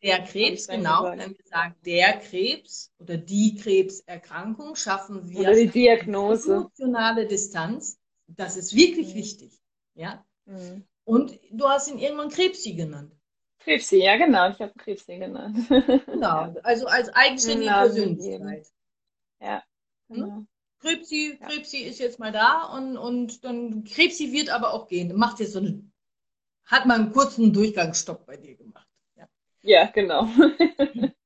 [0.03, 1.05] Der Krebs, genau.
[1.05, 6.55] Wenn wir sagen, der Krebs oder die Krebserkrankung, schaffen wir Oder die Diagnose.
[6.55, 7.99] emotionale Distanz.
[8.27, 9.15] Das ist wirklich Mhm.
[9.15, 9.61] wichtig.
[9.95, 10.25] Ja?
[10.47, 10.85] Mhm.
[11.05, 13.13] Und du hast ihn irgendwann Krebsi genannt.
[13.61, 15.57] Krebsi, ja genau, ich habe Krebsi genannt.
[15.69, 16.55] Genau.
[16.65, 18.67] Also als eigenständige Namen Persönlichkeit.
[19.41, 19.63] Ja,
[20.09, 20.45] genau.
[20.81, 21.47] Krebsi, Ja.
[21.49, 25.15] Krebsi ist jetzt mal da und, und dann Krebsi wird aber auch gehen.
[25.17, 25.85] Macht jetzt so eine,
[26.65, 28.72] hat mal einen kurzen Durchgangsstopp bei dir gemacht.
[29.63, 29.87] Ja.
[29.87, 30.27] Genau.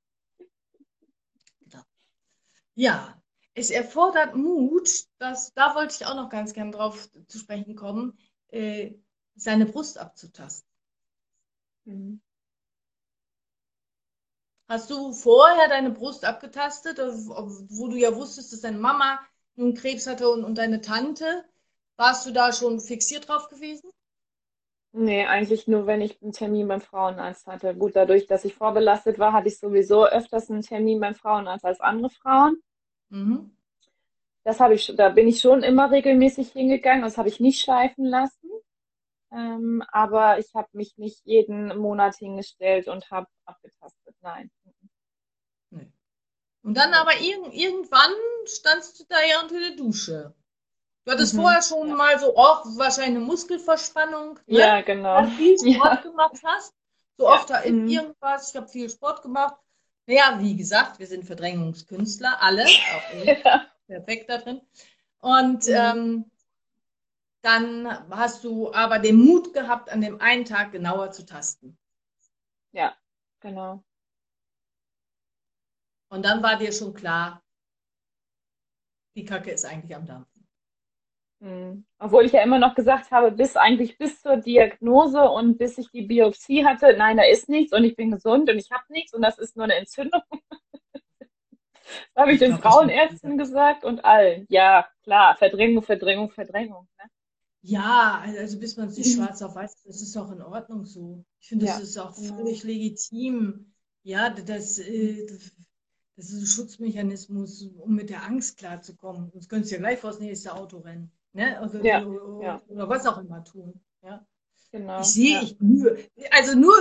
[2.74, 3.20] Ja,
[3.54, 8.18] es erfordert Mut, das, da wollte ich auch noch ganz gern drauf zu sprechen kommen,
[8.48, 8.92] äh,
[9.34, 10.68] seine Brust abzutasten.
[11.86, 12.20] Mhm.
[14.68, 19.20] Hast du vorher deine Brust abgetastet, wo du ja wusstest, dass deine Mama
[19.54, 21.44] nun Krebs hatte und, und deine Tante?
[21.96, 23.90] Warst du da schon fixiert drauf gewesen?
[24.98, 27.74] Nee, eigentlich nur, wenn ich einen Termin beim Frauenarzt hatte.
[27.74, 31.80] Gut, dadurch, dass ich vorbelastet war, hatte ich sowieso öfters einen Termin beim Frauenarzt als
[31.80, 32.62] andere Frauen.
[33.10, 33.54] Mhm.
[34.42, 37.02] Das habe ich, da bin ich schon immer regelmäßig hingegangen.
[37.02, 38.48] Das habe ich nicht schleifen lassen.
[39.32, 44.14] Ähm, aber ich habe mich nicht jeden Monat hingestellt und habe abgetastet.
[44.22, 44.50] Nein.
[45.68, 45.92] Nee.
[46.62, 48.14] Und dann aber irg irgendwann
[48.46, 50.34] standst du da ja unter der Dusche.
[51.06, 51.38] Du hattest Mhm.
[51.38, 54.58] vorher schon mal so, oh, wahrscheinlich eine Muskelverspannung, ne?
[54.58, 55.14] Ja, genau.
[55.14, 56.02] weil du viel Sport Ja.
[56.02, 56.74] gemacht hast.
[57.16, 57.34] So Ja.
[57.34, 57.88] oft da in Mhm.
[57.88, 59.54] irgendwas, ich habe viel Sport gemacht.
[60.06, 63.66] Naja, wie gesagt, wir sind Verdrängungskünstler, alle, auch ich, Ja.
[63.86, 64.60] perfekt da drin.
[65.20, 65.72] Und Mhm.
[65.74, 66.30] ähm,
[67.42, 71.78] dann hast du aber den Mut gehabt, an dem einen Tag genauer zu tasten.
[72.72, 72.96] Ja,
[73.40, 73.84] genau.
[76.08, 77.42] Und dann war dir schon klar,
[79.14, 80.35] die Kacke ist eigentlich am Dampfen.
[81.40, 81.84] Mhm.
[81.98, 85.90] Obwohl ich ja immer noch gesagt habe, bis eigentlich bis zur Diagnose und bis ich
[85.90, 89.12] die Biopsie hatte, nein, da ist nichts und ich bin gesund und ich habe nichts
[89.12, 90.22] und das ist nur eine Entzündung.
[90.92, 91.02] das
[92.16, 94.46] habe ich, ich den Frauenärzten gesagt und allen.
[94.48, 96.88] Ja, klar, Verdrängung, Verdrängung, Verdrängung.
[96.98, 97.10] Ne?
[97.62, 101.24] Ja, also bis man sich schwarz auf weiß, das ist auch in Ordnung so.
[101.40, 101.82] Ich finde, das ja.
[101.82, 102.68] ist auch völlig ja.
[102.68, 103.72] legitim.
[104.04, 105.26] Ja, das, äh,
[106.14, 109.30] das ist ein Schutzmechanismus, um mit der Angst klarzukommen.
[109.32, 111.10] Sonst könntest du ja gleich vor das nächste Auto rennen.
[111.36, 111.60] Ne?
[111.60, 112.62] Also, ja, oder, ja.
[112.66, 113.78] oder was auch immer tun.
[114.02, 114.26] Ja?
[114.72, 115.42] Genau, ich sehe, ja.
[115.42, 116.08] ich glühe.
[116.30, 116.74] Also nur,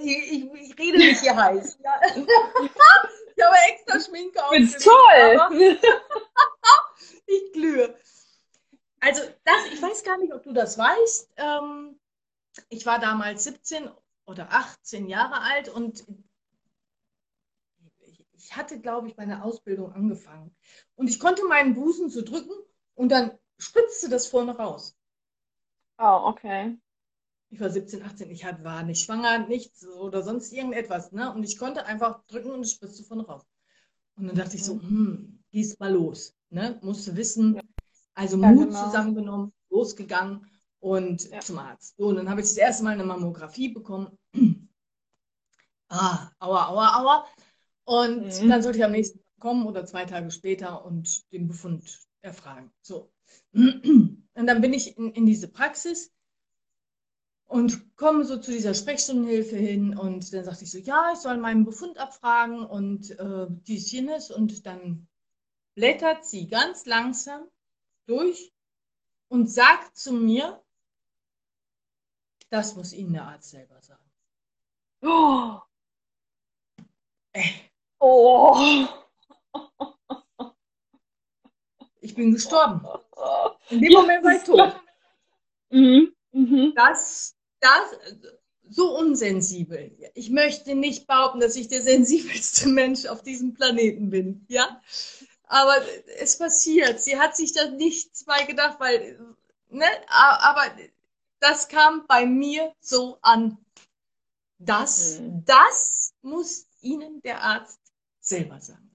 [0.00, 1.78] ich, ich, ich rede nicht hier heiß.
[1.82, 2.00] Ja?
[2.14, 4.52] ich habe extra Schminke auf.
[4.52, 5.40] Ist toll!
[7.26, 7.96] ich glühe.
[9.00, 11.32] Also das, ich weiß gar nicht, ob du das weißt.
[11.38, 11.98] Ähm,
[12.68, 13.90] ich war damals 17
[14.26, 16.06] oder 18 Jahre alt und
[18.34, 20.54] ich hatte, glaube ich, meine Ausbildung angefangen.
[20.94, 22.54] Und ich konnte meinen Busen so drücken
[22.94, 24.96] und dann spritzte das vorne raus.
[25.98, 26.78] Oh, okay.
[27.50, 31.12] Ich war 17, 18, ich war nicht schwanger, nichts oder sonst irgendetwas.
[31.12, 31.32] Ne?
[31.32, 33.44] Und ich konnte einfach drücken und es spritzte vorne raus.
[34.16, 36.34] Und dann dachte ich so, hm, gehst mal los.
[36.50, 36.78] Ne?
[36.82, 37.60] Musste wissen,
[38.14, 38.84] also Ja, Mut genau.
[38.84, 40.46] zusammengenommen, losgegangen
[40.80, 41.40] und Ja.
[41.40, 41.96] zum Arzt.
[41.96, 44.18] So, und dann habe ich das erste Mal eine Mammographie bekommen.
[45.90, 47.26] ah, aua, aua, aua.
[47.84, 48.48] Und Mhm.
[48.48, 52.72] dann sollte ich am nächsten Tag kommen oder zwei Tage später und den Befund erfragen.
[52.82, 53.10] So.
[53.52, 56.12] Und dann bin ich in, in diese Praxis
[57.46, 61.38] und komme so zu dieser Sprechstundenhilfe hin und dann sagte ich so, ja, ich soll
[61.38, 65.08] meinen Befund abfragen und äh, dies, jenes und dann
[65.74, 67.48] blättert sie ganz langsam
[68.06, 68.52] durch
[69.28, 70.62] und sagt zu mir,
[72.50, 74.10] das muss Ihnen der Arzt selber sagen.
[75.02, 75.60] Oh.
[77.32, 77.42] Äh,
[77.98, 78.86] Oh.
[82.00, 82.86] ich bin gestorben.
[83.70, 84.80] In dem Moment war ich tot.
[85.70, 86.12] Mhm.
[86.32, 86.72] Mhm.
[86.76, 87.98] Das, das,
[88.68, 89.96] so unsensibel.
[90.14, 94.80] Ich möchte nicht behaupten, dass ich der sensibelste Mensch auf diesem Planeten bin, ja.
[95.44, 95.76] Aber
[96.18, 97.00] es passiert.
[97.00, 99.18] Sie hat sich da nichts bei gedacht, weil,
[99.68, 100.62] ne, aber
[101.40, 103.58] das kam bei mir so an.
[104.58, 105.44] Das, Mhm.
[105.44, 107.80] das muss Ihnen der Arzt
[108.20, 108.90] selber sagen.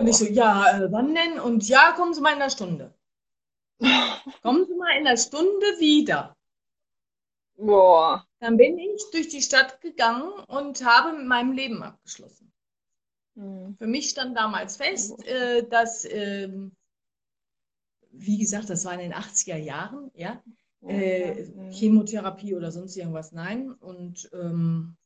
[0.00, 1.38] Und ich so, ja, äh, wann denn?
[1.38, 2.94] Und ja, kommen Sie mal in einer Stunde.
[4.42, 6.34] Kommen Sie mal in einer Stunde wieder.
[7.56, 8.26] Boah.
[8.38, 12.50] Dann bin ich durch die Stadt gegangen und habe mit meinem Leben abgeschlossen.
[13.34, 13.76] Mhm.
[13.76, 16.72] Für mich stand damals fest, äh, dass, ähm,
[18.10, 20.42] wie gesagt, das war in den 80er Jahren, ja,
[20.80, 21.72] äh, Mhm.
[21.72, 23.70] Chemotherapie oder sonst irgendwas, nein.
[23.72, 24.96] Und ähm,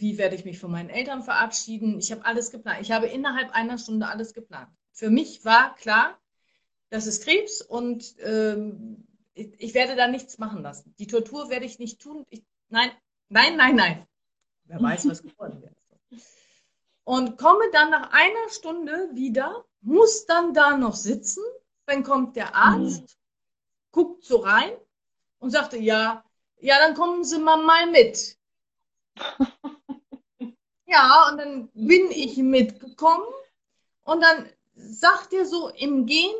[0.00, 1.98] wie werde ich mich von meinen Eltern verabschieden?
[1.98, 2.80] Ich habe alles geplant.
[2.82, 4.68] Ich habe innerhalb einer Stunde alles geplant.
[4.92, 6.18] Für mich war klar,
[6.90, 10.94] das ist Krebs und ähm, ich, ich werde da nichts machen lassen.
[10.98, 12.24] Die Tortur werde ich nicht tun.
[12.30, 12.90] Ich, nein,
[13.28, 14.06] nein, nein, nein.
[14.64, 15.74] Wer weiß, was geworden wäre.
[17.04, 21.42] Und komme dann nach einer Stunde wieder, muss dann da noch sitzen.
[21.86, 23.16] Dann kommt der Arzt,
[23.92, 24.72] guckt so rein
[25.38, 26.24] und sagte, ja,
[26.58, 28.36] ja, dann kommen Sie mal, mal mit.
[30.86, 33.26] Ja, und dann bin ich mitgekommen
[34.04, 36.34] und dann sagt er so im Gehen,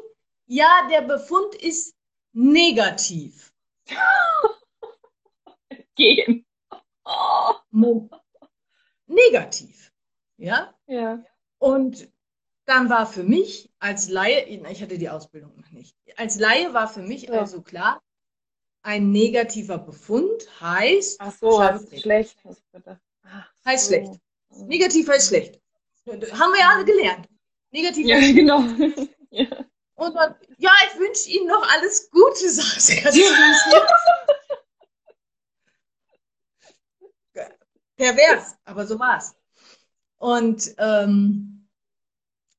[0.46, 1.94] ja, der Befund ist
[2.32, 3.52] negativ.
[5.96, 6.44] Gehen.
[7.04, 8.08] Oh.
[9.06, 9.92] Negativ.
[10.36, 11.24] Ja, Ja.
[11.58, 12.08] und
[12.66, 16.88] dann war für mich als Laie, ich hatte die Ausbildung noch nicht, als Laie war
[16.88, 17.40] für mich Ja.
[17.40, 18.02] also klar,
[18.82, 22.36] ein negativer Befund heißt, Ach so, ist schlecht.
[23.64, 24.20] Heißt schlecht.
[24.62, 25.60] Negativ heißt schlecht.
[26.06, 27.28] Haben wir ja alle gelernt.
[27.70, 28.36] Negativ Ja, heißt schlecht.
[28.36, 28.60] genau.
[29.30, 29.64] ja.
[29.94, 33.12] Und dann, ja, ich wünsche Ihnen noch alles Gute, sagt er.
[33.12, 33.86] mir.
[37.96, 39.34] Pervers, aber so war's.
[40.18, 41.66] Und, ähm,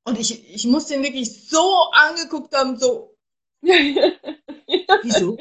[0.03, 3.15] und ich, ich muss den wirklich so angeguckt haben, so,
[3.61, 5.37] wieso?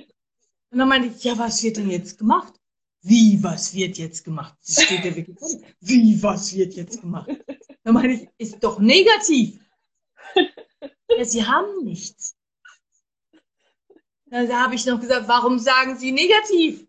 [0.71, 2.53] Und dann meinte ich, ja, was wird denn jetzt gemacht?
[3.09, 4.57] Wie, was wird jetzt gemacht?
[4.67, 5.39] Das steht ja wirklich.
[5.81, 7.31] Wie, was wird jetzt gemacht?
[7.85, 9.61] Dann meine ich, ist doch negativ.
[11.09, 12.37] Ja, Sie haben nichts.
[14.29, 16.85] Da habe ich noch gesagt, warum sagen Sie negativ?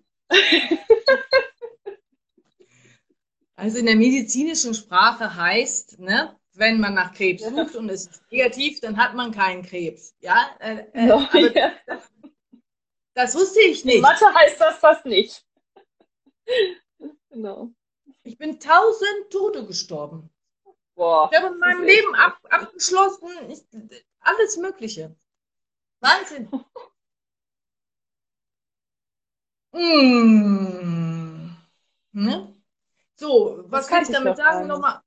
[3.55, 8.23] Also in der medizinischen Sprache heißt, ne, wenn man nach Krebs sucht und es ist
[8.31, 10.15] negativ, dann hat man keinen Krebs.
[10.19, 11.71] Ja, äh, äh, Genau, aber ja.
[13.13, 14.01] das wusste ich In nicht.
[14.01, 15.46] Mathe heißt das fast nicht.
[17.29, 17.71] Genau.
[18.23, 20.29] Ich bin tausend Tote gestorben.
[20.95, 21.29] Boah.
[21.31, 23.63] Ich habe in meinem Leben ab, abgeschlossen, ich,
[24.19, 25.15] alles Mögliche.
[25.99, 26.49] Wahnsinn.
[29.73, 31.55] mm.
[32.13, 32.53] ne?
[33.15, 34.67] So, was Das kann ich damit sagen?
[34.67, 35.01] Nochmal,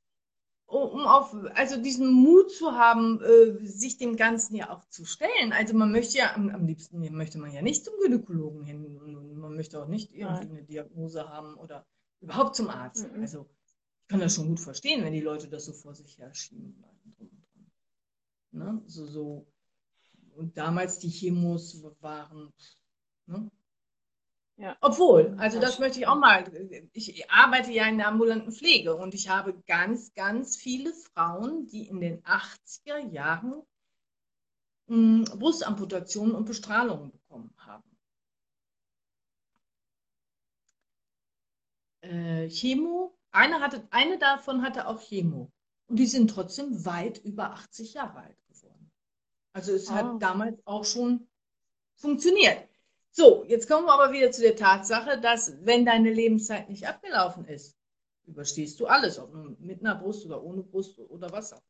[0.66, 5.52] um auf, also diesen Mut zu haben, äh, sich dem Ganzen ja auch zu stellen.
[5.52, 9.00] Also man möchte ja, am, am liebsten möchte man ja nicht zum Gynäkologen hin und
[9.50, 11.84] man möchte auch nicht irgendwie eine Diagnose haben oder
[12.20, 13.12] überhaupt zum Arzt.
[13.12, 13.20] Mhm.
[13.20, 13.48] Also
[14.02, 16.82] ich kann das schon gut verstehen, wenn die Leute das so vor sich her schieben.
[18.52, 18.82] Ne?
[18.86, 19.46] So, so.
[20.36, 22.52] Und damals die Chemos waren.
[23.26, 23.50] Ne?
[24.56, 24.76] Ja.
[24.80, 26.44] Obwohl, also Ja, das möchte ich auch mal.
[26.92, 31.88] Ich arbeite ja in der ambulanten Pflege und ich habe ganz, ganz viele Frauen, die
[31.88, 33.62] in den 80er Jahren
[34.86, 37.89] mh, Brustamputationen und Bestrahlungen bekommen haben.
[42.02, 45.50] Äh, Chemo, eine, hatte, eine davon hatte auch Chemo.
[45.88, 48.90] Und die sind trotzdem weit über 80 Jahre alt geworden.
[49.52, 49.94] Also es Ah.
[49.94, 51.26] hat damals auch schon
[51.96, 52.68] funktioniert.
[53.10, 57.44] So, jetzt kommen wir aber wieder zu der Tatsache, dass wenn deine Lebenszeit nicht abgelaufen
[57.44, 57.76] ist,
[58.26, 61.62] überstehst du alles, ob nun mit einer Brust oder ohne Brust oder was auch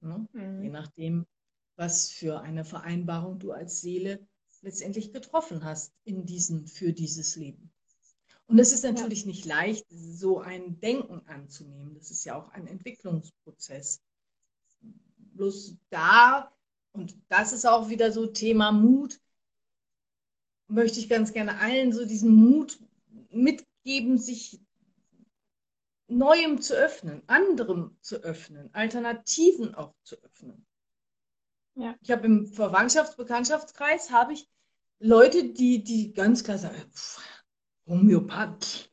[0.00, 0.18] immer.
[0.18, 0.28] Ne?
[0.32, 0.72] Je Mhm.
[0.72, 1.26] nachdem,
[1.74, 4.24] was für eine Vereinbarung du als Seele
[4.62, 7.72] letztendlich getroffen hast in diesem, für dieses Leben.
[8.48, 11.94] Und es ist natürlich nicht leicht, so ein Denken anzunehmen.
[11.94, 14.00] Das ist ja auch ein Entwicklungsprozess.
[15.34, 16.52] Bloß da,
[16.92, 19.20] und das ist auch wieder so Thema Mut,
[20.68, 22.78] möchte ich ganz gerne allen so diesen Mut
[23.30, 24.60] mitgeben, sich
[26.08, 30.64] Neuem zu öffnen, anderem zu öffnen, Alternativen auch zu öffnen.
[31.74, 31.96] Ja.
[32.00, 34.48] Ich habe im Verwandtschafts-Bekanntschaftskreis habe ich
[34.98, 37.20] Leute, die, die ganz klar sagen, pff,
[37.86, 38.88] Homöopath.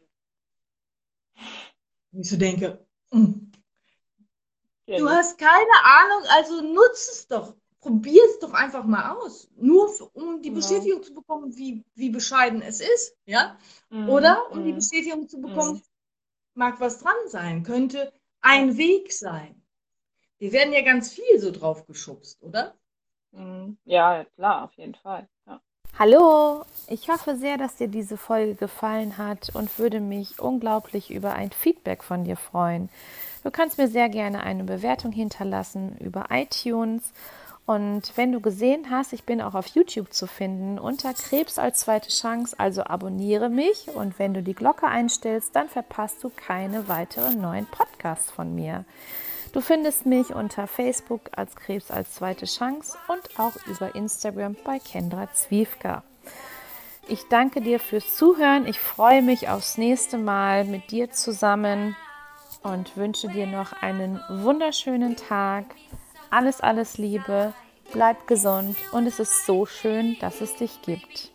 [2.14, 3.52] Und ich so denke, mm,
[4.88, 7.56] du hast keine Ahnung, also nutz es doch.
[7.82, 9.50] Probier es doch einfach mal aus.
[9.58, 10.56] Nur um die Ja.
[10.56, 13.18] Bestätigung zu bekommen, wie, wie bescheiden es ist.
[13.26, 13.58] Ja?
[13.90, 14.10] Mhm.
[14.10, 14.76] Oder um die Mhm.
[14.76, 15.82] Bestätigung zu bekommen,
[16.56, 19.62] mag was dran sein, könnte ein Weg sein.
[20.40, 22.78] Wir werden ja ganz viel so drauf geschubst, oder?
[23.32, 23.78] Mhm.
[23.86, 25.28] Ja, klar, auf jeden Fall.
[26.00, 31.34] Hallo, ich hoffe sehr, dass dir diese Folge gefallen hat und würde mich unglaublich über
[31.34, 32.90] ein Feedback von dir freuen.
[33.44, 37.14] Du kannst mir sehr gerne eine Bewertung hinterlassen über iTunes.
[37.68, 41.82] Und wenn du gesehen hast, ich bin auch auf YouTube zu finden unter Krebs als
[41.82, 46.88] zweite Chance, also abonniere mich und wenn du die Glocke einstellst, dann verpasst du keine
[46.88, 48.84] weiteren neuen Podcasts von mir.
[49.54, 54.80] Du findest mich unter Facebook als Krebs als zweite Chance und auch über Instagram bei
[54.80, 56.02] Kendra Zwiefka.
[57.08, 58.66] Ich danke dir fürs Zuhören.
[58.66, 61.96] Ich freue mich aufs nächste Mal mit dir zusammen
[62.64, 65.66] und wünsche dir noch einen wunderschönen Tag.
[66.32, 67.54] Alles, alles Liebe.
[67.92, 71.33] Bleib gesund und es ist so schön, dass es dich gibt.